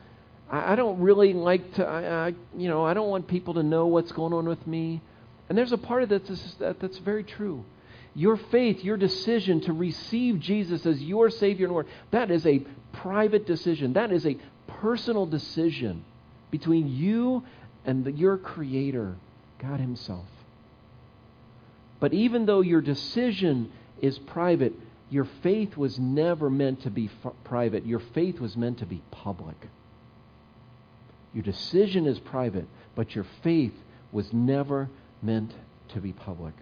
I, 0.51 0.77
don't 0.77 1.01
really 1.01 1.33
like 1.33 1.75
to, 1.75 1.87
I, 1.87 2.29
I, 2.29 2.35
you 2.57 2.69
know, 2.69 2.85
I 2.85 2.95
don't 2.95 3.09
want 3.09 3.29
people 3.29 3.55
to 3.55 3.63
know 3.63 3.87
what's 3.87 4.13
going 4.13 4.33
on 4.33 4.49
with 4.49 4.67
me. 4.67 5.01
And 5.49 5.57
there's 5.57 5.73
a 5.73 5.79
part 5.79 6.03
of 6.03 6.09
that 6.11 6.27
that's, 6.27 6.55
that, 6.55 6.81
that's 6.81 6.99
very 6.99 7.25
true. 7.25 7.65
Your 8.15 8.37
faith, 8.37 8.83
your 8.83 8.97
decision 8.97 9.61
to 9.63 9.73
receive 9.73 10.41
Jesus 10.41 10.85
as 10.87 11.01
your 11.03 11.31
Savior 11.31 11.67
and 11.67 11.73
Lord, 11.73 11.87
that 12.11 12.31
is 12.31 12.47
a 12.47 12.61
private 12.93 13.47
decision. 13.47 13.93
That 13.93 14.11
is 14.11 14.27
a 14.27 14.37
personal 14.69 15.27
decision 15.27 16.05
between 16.51 16.89
you 16.89 17.43
and 17.85 18.05
the, 18.05 18.13
your 18.13 18.37
Creator, 18.37 19.17
God 19.59 19.81
Himself. 19.81 20.27
But 22.01 22.15
even 22.15 22.47
though 22.47 22.61
your 22.61 22.81
decision 22.81 23.73
is 24.01 24.19
private, 24.19 24.73
your 25.11 25.27
faith 25.43 25.77
was 25.77 25.99
never 25.99 26.49
meant 26.49 26.83
to 26.83 26.91
be 26.91 27.11
f- 27.25 27.33
private. 27.45 27.87
Your 27.87 28.01
faith 28.01 28.41
was 28.41 28.57
meant 28.57 28.79
to 28.79 28.87
be 28.87 29.03
public. 29.11 29.57
Your 31.35 31.43
decision 31.43 32.07
is 32.07 32.19
private, 32.21 32.67
but 32.95 33.15
your 33.15 33.27
faith 33.43 33.75
was 34.13 34.33
never 34.33 34.89
meant 35.23 35.53
to 35.89 36.01
be 36.01 36.13
public. 36.13 36.55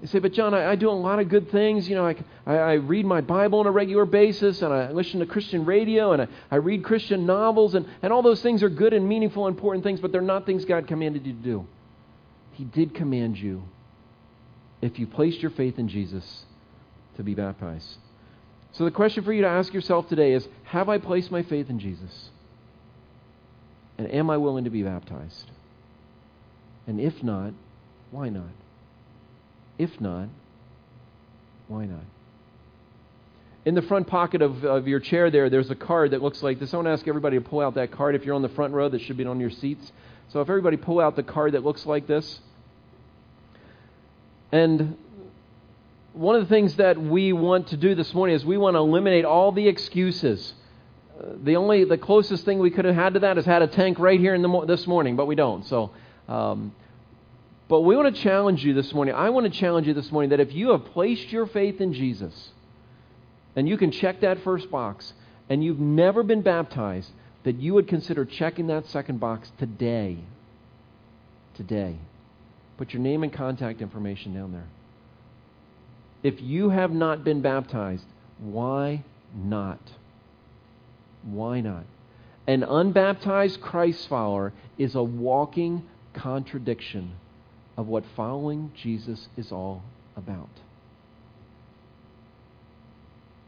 You 0.00 0.06
say, 0.06 0.20
but 0.20 0.32
John, 0.32 0.54
I, 0.54 0.70
I, 0.70 0.76
do 0.76 0.88
a 0.88 0.92
lot 0.92 1.18
of 1.18 1.28
good 1.28 1.50
things. 1.50 1.88
You 1.88 1.96
know, 1.96 2.06
I, 2.06 2.14
I, 2.46 2.56
I, 2.56 2.72
read 2.74 3.04
my 3.04 3.20
Bible 3.20 3.58
on 3.58 3.66
a 3.66 3.70
regular 3.72 4.04
basis, 4.04 4.62
and 4.62 4.72
I 4.72 4.92
listen 4.92 5.18
to 5.18 5.26
Christian 5.26 5.64
radio, 5.64 6.12
and 6.12 6.22
I, 6.22 6.28
I 6.52 6.56
read 6.56 6.84
Christian 6.84 7.26
novels, 7.26 7.74
and, 7.74 7.84
and 8.00 8.12
all 8.12 8.22
those 8.22 8.40
things 8.40 8.62
are 8.62 8.68
good 8.68 8.92
and 8.92 9.08
meaningful, 9.08 9.48
and 9.48 9.56
important 9.56 9.82
things, 9.82 9.98
but 9.98 10.12
they're 10.12 10.20
not 10.20 10.46
things 10.46 10.64
God 10.64 10.86
commanded 10.86 11.26
you 11.26 11.32
to 11.32 11.38
do. 11.40 11.66
He 12.52 12.64
did 12.64 12.94
command 12.94 13.38
you, 13.38 13.64
if 14.80 15.00
you 15.00 15.06
placed 15.08 15.40
your 15.40 15.50
faith 15.50 15.80
in 15.80 15.88
Jesus, 15.88 16.44
to 17.16 17.24
be 17.24 17.34
baptized. 17.34 17.98
So 18.72 18.84
the 18.84 18.92
question 18.92 19.24
for 19.24 19.32
you 19.32 19.42
to 19.42 19.48
ask 19.48 19.72
yourself 19.74 20.08
today 20.08 20.32
is 20.32 20.46
Have 20.64 20.88
I 20.88 20.98
placed 20.98 21.32
my 21.32 21.42
faith 21.42 21.70
in 21.70 21.80
Jesus? 21.80 22.30
And 23.96 24.08
am 24.12 24.30
I 24.30 24.36
willing 24.36 24.62
to 24.62 24.70
be 24.70 24.84
baptized? 24.84 25.50
And 26.86 27.00
if 27.00 27.20
not, 27.24 27.52
why 28.12 28.28
not? 28.28 28.52
If 29.78 30.00
not, 30.00 30.28
why 31.68 31.86
not? 31.86 32.04
In 33.64 33.74
the 33.74 33.82
front 33.82 34.06
pocket 34.06 34.42
of, 34.42 34.64
of 34.64 34.88
your 34.88 35.00
chair 35.00 35.30
there, 35.30 35.50
there's 35.50 35.70
a 35.70 35.74
card 35.74 36.12
that 36.12 36.22
looks 36.22 36.42
like 36.42 36.58
this. 36.58 36.72
I 36.72 36.76
want 36.78 36.86
to 36.86 36.92
ask 36.92 37.06
everybody 37.06 37.38
to 37.38 37.44
pull 37.44 37.60
out 37.60 37.74
that 37.74 37.90
card. 37.90 38.14
If 38.14 38.24
you're 38.24 38.34
on 38.34 38.42
the 38.42 38.48
front 38.48 38.72
row, 38.72 38.88
that 38.88 39.00
should 39.02 39.16
be 39.16 39.24
on 39.24 39.40
your 39.40 39.50
seats. 39.50 39.92
So 40.28 40.40
if 40.40 40.48
everybody 40.48 40.76
pull 40.76 41.00
out 41.00 41.16
the 41.16 41.22
card 41.22 41.52
that 41.52 41.64
looks 41.64 41.86
like 41.86 42.06
this. 42.06 42.40
And 44.50 44.96
one 46.12 46.34
of 46.34 46.42
the 46.42 46.48
things 46.48 46.76
that 46.76 47.00
we 47.00 47.32
want 47.32 47.68
to 47.68 47.76
do 47.76 47.94
this 47.94 48.12
morning 48.14 48.36
is 48.36 48.44
we 48.44 48.56
want 48.56 48.74
to 48.74 48.78
eliminate 48.78 49.24
all 49.24 49.52
the 49.52 49.68
excuses. 49.68 50.54
Uh, 51.18 51.34
the 51.42 51.56
only, 51.56 51.84
the 51.84 51.98
closest 51.98 52.44
thing 52.44 52.58
we 52.58 52.70
could 52.70 52.84
have 52.84 52.94
had 52.94 53.14
to 53.14 53.20
that 53.20 53.38
is 53.38 53.44
had 53.44 53.62
a 53.62 53.66
tank 53.66 53.98
right 53.98 54.18
here 54.18 54.34
in 54.34 54.42
the 54.42 54.48
mo- 54.48 54.64
this 54.64 54.86
morning, 54.86 55.16
but 55.16 55.26
we 55.26 55.34
don't. 55.34 55.66
So, 55.66 55.90
um, 56.28 56.72
but 57.68 57.82
we 57.82 57.94
want 57.94 58.14
to 58.14 58.22
challenge 58.22 58.64
you 58.64 58.72
this 58.72 58.94
morning. 58.94 59.14
I 59.14 59.28
want 59.30 59.52
to 59.52 59.58
challenge 59.58 59.86
you 59.86 59.94
this 59.94 60.10
morning 60.10 60.30
that 60.30 60.40
if 60.40 60.54
you 60.54 60.70
have 60.70 60.86
placed 60.86 61.30
your 61.30 61.46
faith 61.46 61.80
in 61.80 61.92
Jesus, 61.92 62.50
and 63.54 63.68
you 63.68 63.76
can 63.76 63.90
check 63.90 64.20
that 64.22 64.42
first 64.42 64.70
box, 64.70 65.12
and 65.50 65.62
you've 65.62 65.78
never 65.78 66.22
been 66.22 66.42
baptized, 66.42 67.10
that 67.44 67.56
you 67.56 67.74
would 67.74 67.86
consider 67.86 68.24
checking 68.24 68.68
that 68.68 68.86
second 68.86 69.20
box 69.20 69.52
today. 69.58 70.18
Today. 71.56 71.96
Put 72.78 72.92
your 72.92 73.02
name 73.02 73.22
and 73.22 73.32
contact 73.32 73.82
information 73.82 74.34
down 74.34 74.52
there. 74.52 74.68
If 76.22 76.40
you 76.40 76.70
have 76.70 76.90
not 76.90 77.22
been 77.22 77.42
baptized, 77.42 78.04
why 78.38 79.04
not? 79.34 79.80
Why 81.22 81.60
not? 81.60 81.84
An 82.46 82.62
unbaptized 82.62 83.60
Christ 83.60 84.08
follower 84.08 84.54
is 84.78 84.94
a 84.94 85.02
walking 85.02 85.84
contradiction 86.14 87.12
of 87.78 87.86
what 87.86 88.02
following 88.16 88.72
Jesus 88.74 89.28
is 89.36 89.52
all 89.52 89.82
about. 90.16 90.50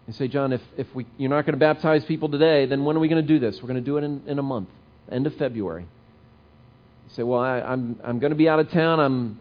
You 0.07 0.13
say, 0.15 0.29
John, 0.29 0.53
if, 0.53 0.63
if 0.79 0.87
we, 0.95 1.05
you're 1.19 1.31
not 1.31 1.45
going 1.45 1.55
to 1.55 1.61
baptize 1.61 2.05
people 2.05 2.29
today, 2.29 2.65
then 2.67 2.85
when 2.85 2.97
are 2.97 3.01
we 3.01 3.09
going 3.09 3.25
to 3.25 3.29
do 3.29 3.41
this? 3.41 3.57
We're 3.61 3.69
going 3.69 3.75
to 3.75 3.81
do 3.81 3.97
it 3.97 4.05
in, 4.05 4.23
in 4.27 4.39
a 4.39 4.43
month, 4.43 4.69
end 5.11 5.27
of 5.27 5.35
February. 5.35 5.83
You 5.83 7.15
say, 7.15 7.23
well, 7.25 7.41
I, 7.41 7.61
I'm, 7.61 7.99
I'm 8.05 8.21
going 8.21 8.31
to 8.31 8.37
be 8.37 8.49
out 8.49 8.61
of 8.61 8.71
town. 8.71 9.01
I'm, 9.01 9.41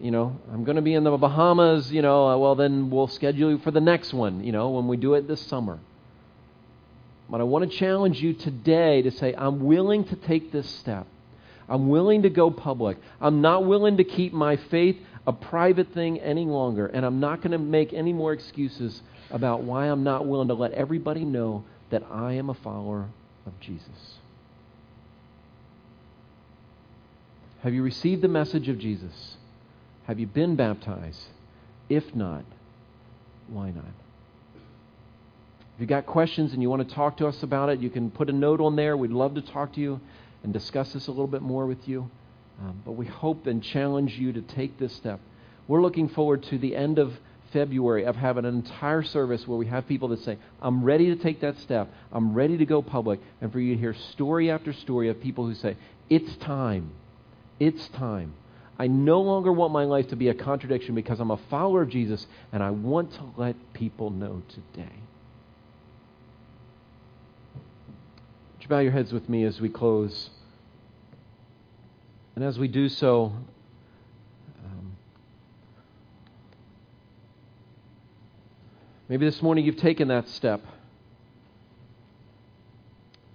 you 0.00 0.10
know, 0.10 0.34
I'm 0.50 0.64
going 0.64 0.76
to 0.76 0.82
be 0.82 0.94
in 0.94 1.04
the 1.04 1.14
Bahamas, 1.16 1.92
you 1.92 2.00
know, 2.00 2.26
uh, 2.26 2.36
well, 2.38 2.54
then 2.54 2.90
we'll 2.90 3.08
schedule 3.08 3.50
you 3.50 3.58
for 3.58 3.70
the 3.70 3.80
next 3.82 4.14
one, 4.14 4.42
you 4.42 4.52
know, 4.52 4.70
when 4.70 4.88
we 4.88 4.96
do 4.96 5.12
it 5.12 5.28
this 5.28 5.42
summer. 5.42 5.78
But 7.28 7.42
I 7.42 7.44
want 7.44 7.70
to 7.70 7.76
challenge 7.78 8.20
you 8.20 8.32
today 8.32 9.02
to 9.02 9.10
say, 9.10 9.34
I'm 9.36 9.64
willing 9.64 10.04
to 10.04 10.16
take 10.16 10.52
this 10.52 10.68
step. 10.68 11.06
I'm 11.72 11.88
willing 11.88 12.20
to 12.24 12.28
go 12.28 12.50
public. 12.50 12.98
I'm 13.18 13.40
not 13.40 13.64
willing 13.64 13.96
to 13.96 14.04
keep 14.04 14.34
my 14.34 14.56
faith 14.56 14.96
a 15.26 15.32
private 15.32 15.94
thing 15.94 16.20
any 16.20 16.44
longer. 16.44 16.86
And 16.86 17.06
I'm 17.06 17.18
not 17.18 17.40
going 17.40 17.52
to 17.52 17.58
make 17.58 17.94
any 17.94 18.12
more 18.12 18.34
excuses 18.34 19.00
about 19.30 19.62
why 19.62 19.86
I'm 19.86 20.04
not 20.04 20.26
willing 20.26 20.48
to 20.48 20.54
let 20.54 20.72
everybody 20.72 21.24
know 21.24 21.64
that 21.90 22.02
I 22.12 22.34
am 22.34 22.50
a 22.50 22.54
follower 22.54 23.08
of 23.46 23.58
Jesus. 23.58 24.18
Have 27.62 27.72
you 27.72 27.82
received 27.82 28.20
the 28.20 28.28
message 28.28 28.68
of 28.68 28.78
Jesus? 28.78 29.38
Have 30.04 30.20
you 30.20 30.26
been 30.26 30.56
baptized? 30.56 31.24
If 31.88 32.14
not, 32.14 32.44
why 33.48 33.70
not? 33.70 33.94
If 35.74 35.80
you've 35.80 35.88
got 35.88 36.04
questions 36.04 36.52
and 36.52 36.60
you 36.60 36.68
want 36.68 36.86
to 36.86 36.94
talk 36.94 37.16
to 37.16 37.26
us 37.26 37.42
about 37.42 37.70
it, 37.70 37.80
you 37.80 37.88
can 37.88 38.10
put 38.10 38.28
a 38.28 38.32
note 38.32 38.60
on 38.60 38.76
there. 38.76 38.94
We'd 38.94 39.10
love 39.10 39.36
to 39.36 39.40
talk 39.42 39.72
to 39.72 39.80
you 39.80 40.02
and 40.42 40.52
discuss 40.52 40.92
this 40.92 41.06
a 41.06 41.10
little 41.10 41.26
bit 41.26 41.42
more 41.42 41.66
with 41.66 41.88
you. 41.88 42.10
Um, 42.60 42.82
but 42.84 42.92
we 42.92 43.06
hope 43.06 43.46
and 43.46 43.62
challenge 43.62 44.18
you 44.18 44.32
to 44.32 44.42
take 44.42 44.78
this 44.78 44.92
step. 44.94 45.20
We're 45.68 45.82
looking 45.82 46.08
forward 46.08 46.42
to 46.44 46.58
the 46.58 46.76
end 46.76 46.98
of 46.98 47.14
February 47.52 48.04
of 48.04 48.16
having 48.16 48.44
an 48.44 48.54
entire 48.54 49.02
service 49.02 49.46
where 49.46 49.58
we 49.58 49.66
have 49.66 49.86
people 49.86 50.08
that 50.08 50.22
say, 50.24 50.38
I'm 50.60 50.84
ready 50.84 51.14
to 51.14 51.16
take 51.16 51.40
that 51.40 51.58
step. 51.58 51.88
I'm 52.10 52.34
ready 52.34 52.56
to 52.58 52.66
go 52.66 52.82
public. 52.82 53.20
And 53.40 53.52
for 53.52 53.60
you 53.60 53.74
to 53.74 53.80
hear 53.80 53.94
story 53.94 54.50
after 54.50 54.72
story 54.72 55.08
of 55.08 55.20
people 55.20 55.46
who 55.46 55.54
say, 55.54 55.76
It's 56.08 56.34
time. 56.36 56.92
It's 57.60 57.88
time. 57.88 58.34
I 58.78 58.86
no 58.86 59.20
longer 59.20 59.52
want 59.52 59.72
my 59.72 59.84
life 59.84 60.08
to 60.08 60.16
be 60.16 60.28
a 60.28 60.34
contradiction 60.34 60.94
because 60.94 61.20
I'm 61.20 61.30
a 61.30 61.36
follower 61.36 61.82
of 61.82 61.90
Jesus 61.90 62.26
and 62.52 62.62
I 62.62 62.70
want 62.70 63.12
to 63.14 63.24
let 63.36 63.54
people 63.74 64.10
know 64.10 64.42
today. 64.48 64.96
Would 68.54 68.61
you 68.61 68.61
bow 68.72 68.78
your 68.78 68.92
heads 68.92 69.12
with 69.12 69.28
me 69.28 69.44
as 69.44 69.60
we 69.60 69.68
close? 69.68 70.30
And 72.34 72.42
as 72.42 72.58
we 72.58 72.68
do 72.68 72.88
so, 72.88 73.34
um, 74.64 74.96
maybe 79.10 79.26
this 79.26 79.42
morning 79.42 79.66
you've 79.66 79.76
taken 79.76 80.08
that 80.08 80.26
step 80.30 80.62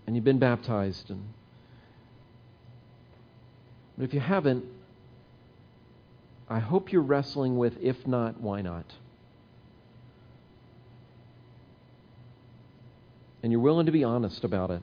and 0.08 0.16
you've 0.16 0.26
been 0.26 0.40
baptized. 0.40 1.12
And, 1.12 1.24
but 3.96 4.06
if 4.06 4.16
you 4.16 4.20
haven't, 4.20 4.66
I 6.50 6.58
hope 6.58 6.92
you're 6.92 7.04
wrestling 7.04 7.60
with 7.60 7.78
if 7.80 8.08
not, 8.08 8.42
why 8.42 8.64
not? 8.64 8.92
And 13.44 13.52
you're 13.52 13.62
willing 13.62 13.86
to 13.86 13.92
be 13.92 14.04
honest 14.04 14.44
about 14.44 14.72
it. 14.72 14.82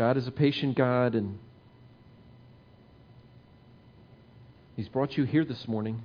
God 0.00 0.16
is 0.16 0.26
a 0.26 0.30
patient 0.30 0.78
God, 0.78 1.14
and 1.14 1.38
He's 4.74 4.88
brought 4.88 5.18
you 5.18 5.24
here 5.24 5.44
this 5.44 5.68
morning 5.68 6.02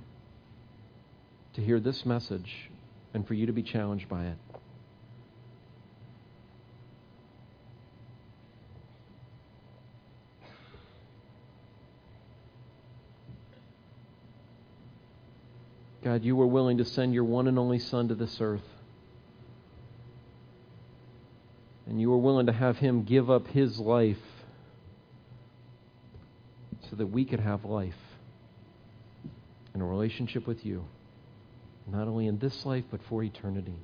to 1.54 1.62
hear 1.62 1.80
this 1.80 2.04
message 2.04 2.70
and 3.14 3.26
for 3.26 3.32
you 3.32 3.46
to 3.46 3.52
be 3.52 3.62
challenged 3.62 4.06
by 4.06 4.26
it. 4.26 4.36
God, 16.04 16.22
you 16.22 16.36
were 16.36 16.46
willing 16.46 16.76
to 16.76 16.84
send 16.84 17.14
your 17.14 17.24
one 17.24 17.48
and 17.48 17.58
only 17.58 17.78
Son 17.78 18.08
to 18.08 18.14
this 18.14 18.42
earth. 18.42 18.75
And 21.96 22.00
you 22.02 22.10
were 22.10 22.18
willing 22.18 22.44
to 22.44 22.52
have 22.52 22.76
him 22.76 23.04
give 23.04 23.30
up 23.30 23.46
his 23.46 23.78
life 23.78 24.20
so 26.90 26.96
that 26.96 27.06
we 27.06 27.24
could 27.24 27.40
have 27.40 27.64
life 27.64 27.96
in 29.74 29.80
a 29.80 29.86
relationship 29.86 30.46
with 30.46 30.62
you, 30.66 30.84
not 31.90 32.06
only 32.06 32.26
in 32.26 32.38
this 32.38 32.66
life, 32.66 32.84
but 32.90 33.00
for 33.08 33.22
eternity. 33.22 33.76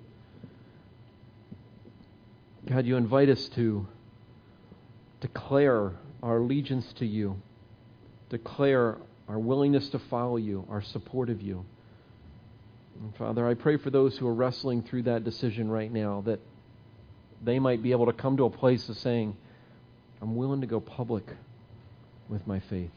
God, 2.68 2.84
you 2.84 2.98
invite 2.98 3.30
us 3.30 3.48
to 3.54 3.86
declare 5.22 5.92
our 6.22 6.36
allegiance 6.36 6.92
to 6.98 7.06
you, 7.06 7.40
declare 8.28 8.98
our 9.26 9.38
willingness 9.38 9.88
to 9.88 9.98
follow 9.98 10.36
you, 10.36 10.66
our 10.68 10.82
support 10.82 11.30
of 11.30 11.40
you. 11.40 11.64
And 13.00 13.16
Father, 13.16 13.48
I 13.48 13.54
pray 13.54 13.78
for 13.78 13.88
those 13.88 14.18
who 14.18 14.28
are 14.28 14.34
wrestling 14.34 14.82
through 14.82 15.04
that 15.04 15.24
decision 15.24 15.70
right 15.70 15.90
now 15.90 16.20
that 16.26 16.40
they 17.42 17.58
might 17.58 17.82
be 17.82 17.92
able 17.92 18.06
to 18.06 18.12
come 18.12 18.36
to 18.36 18.44
a 18.44 18.50
place 18.50 18.88
of 18.88 18.96
saying, 18.98 19.36
I'm 20.20 20.36
willing 20.36 20.60
to 20.60 20.66
go 20.66 20.80
public 20.80 21.24
with 22.28 22.46
my 22.46 22.60
faith. 22.60 22.90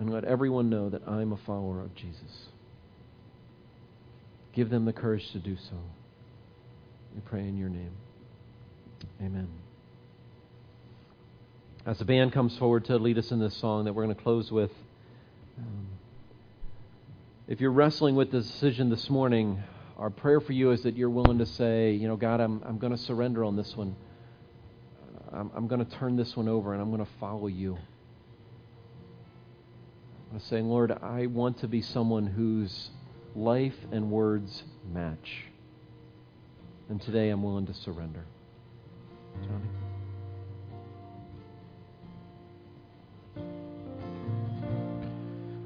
And 0.00 0.12
let 0.12 0.24
everyone 0.24 0.68
know 0.68 0.90
that 0.90 1.06
I'm 1.06 1.32
a 1.32 1.36
follower 1.36 1.80
of 1.80 1.94
Jesus. 1.94 2.48
Give 4.52 4.68
them 4.68 4.84
the 4.84 4.92
courage 4.92 5.30
to 5.32 5.38
do 5.38 5.56
so. 5.56 5.76
We 7.14 7.20
pray 7.20 7.40
in 7.40 7.56
your 7.56 7.68
name. 7.68 7.92
Amen. 9.20 9.48
As 11.86 11.98
the 11.98 12.04
band 12.04 12.32
comes 12.32 12.56
forward 12.58 12.84
to 12.86 12.96
lead 12.96 13.18
us 13.18 13.30
in 13.30 13.38
this 13.38 13.56
song 13.56 13.84
that 13.84 13.92
we're 13.92 14.04
going 14.04 14.16
to 14.16 14.22
close 14.22 14.50
with, 14.50 14.70
um, 15.58 15.86
If 17.48 17.60
you're 17.60 17.72
wrestling 17.72 18.14
with 18.14 18.30
the 18.30 18.40
decision 18.40 18.88
this 18.88 19.10
morning, 19.10 19.62
our 19.98 20.10
prayer 20.10 20.40
for 20.40 20.52
you 20.52 20.70
is 20.70 20.82
that 20.82 20.96
you're 20.96 21.10
willing 21.10 21.38
to 21.38 21.46
say, 21.46 21.92
you 21.92 22.08
know, 22.08 22.16
God, 22.16 22.40
I'm, 22.40 22.62
I'm 22.64 22.78
going 22.78 22.92
to 22.92 22.98
surrender 22.98 23.44
on 23.44 23.56
this 23.56 23.76
one. 23.76 23.94
I'm, 25.32 25.50
I'm 25.54 25.66
going 25.68 25.84
to 25.84 25.90
turn 25.98 26.16
this 26.16 26.36
one 26.36 26.48
over 26.48 26.72
and 26.72 26.82
I'm 26.82 26.90
going 26.90 27.04
to 27.04 27.12
follow 27.20 27.46
you. 27.46 27.78
I'm 30.32 30.40
saying, 30.40 30.66
Lord, 30.66 30.92
I 31.02 31.26
want 31.26 31.58
to 31.58 31.68
be 31.68 31.82
someone 31.82 32.26
whose 32.26 32.90
life 33.34 33.76
and 33.90 34.10
words 34.10 34.62
match. 34.92 35.44
And 36.88 37.00
today 37.00 37.28
I'm 37.28 37.42
willing 37.42 37.66
to 37.66 37.74
surrender. 37.74 38.24
Johnny? 39.42 39.68
I 43.36 43.40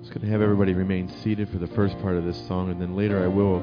Just 0.00 0.10
going 0.10 0.26
to 0.26 0.32
have 0.32 0.42
everybody 0.42 0.72
remain 0.72 1.08
seated 1.22 1.48
for 1.48 1.58
the 1.58 1.66
first 1.68 1.98
part 2.00 2.16
of 2.16 2.24
this 2.24 2.46
song, 2.46 2.70
and 2.70 2.80
then 2.80 2.94
later 2.94 3.24
I 3.24 3.26
will 3.28 3.60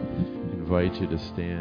invite 0.64 0.96
you 1.02 1.08
to 1.08 1.20
stand. 1.20 1.54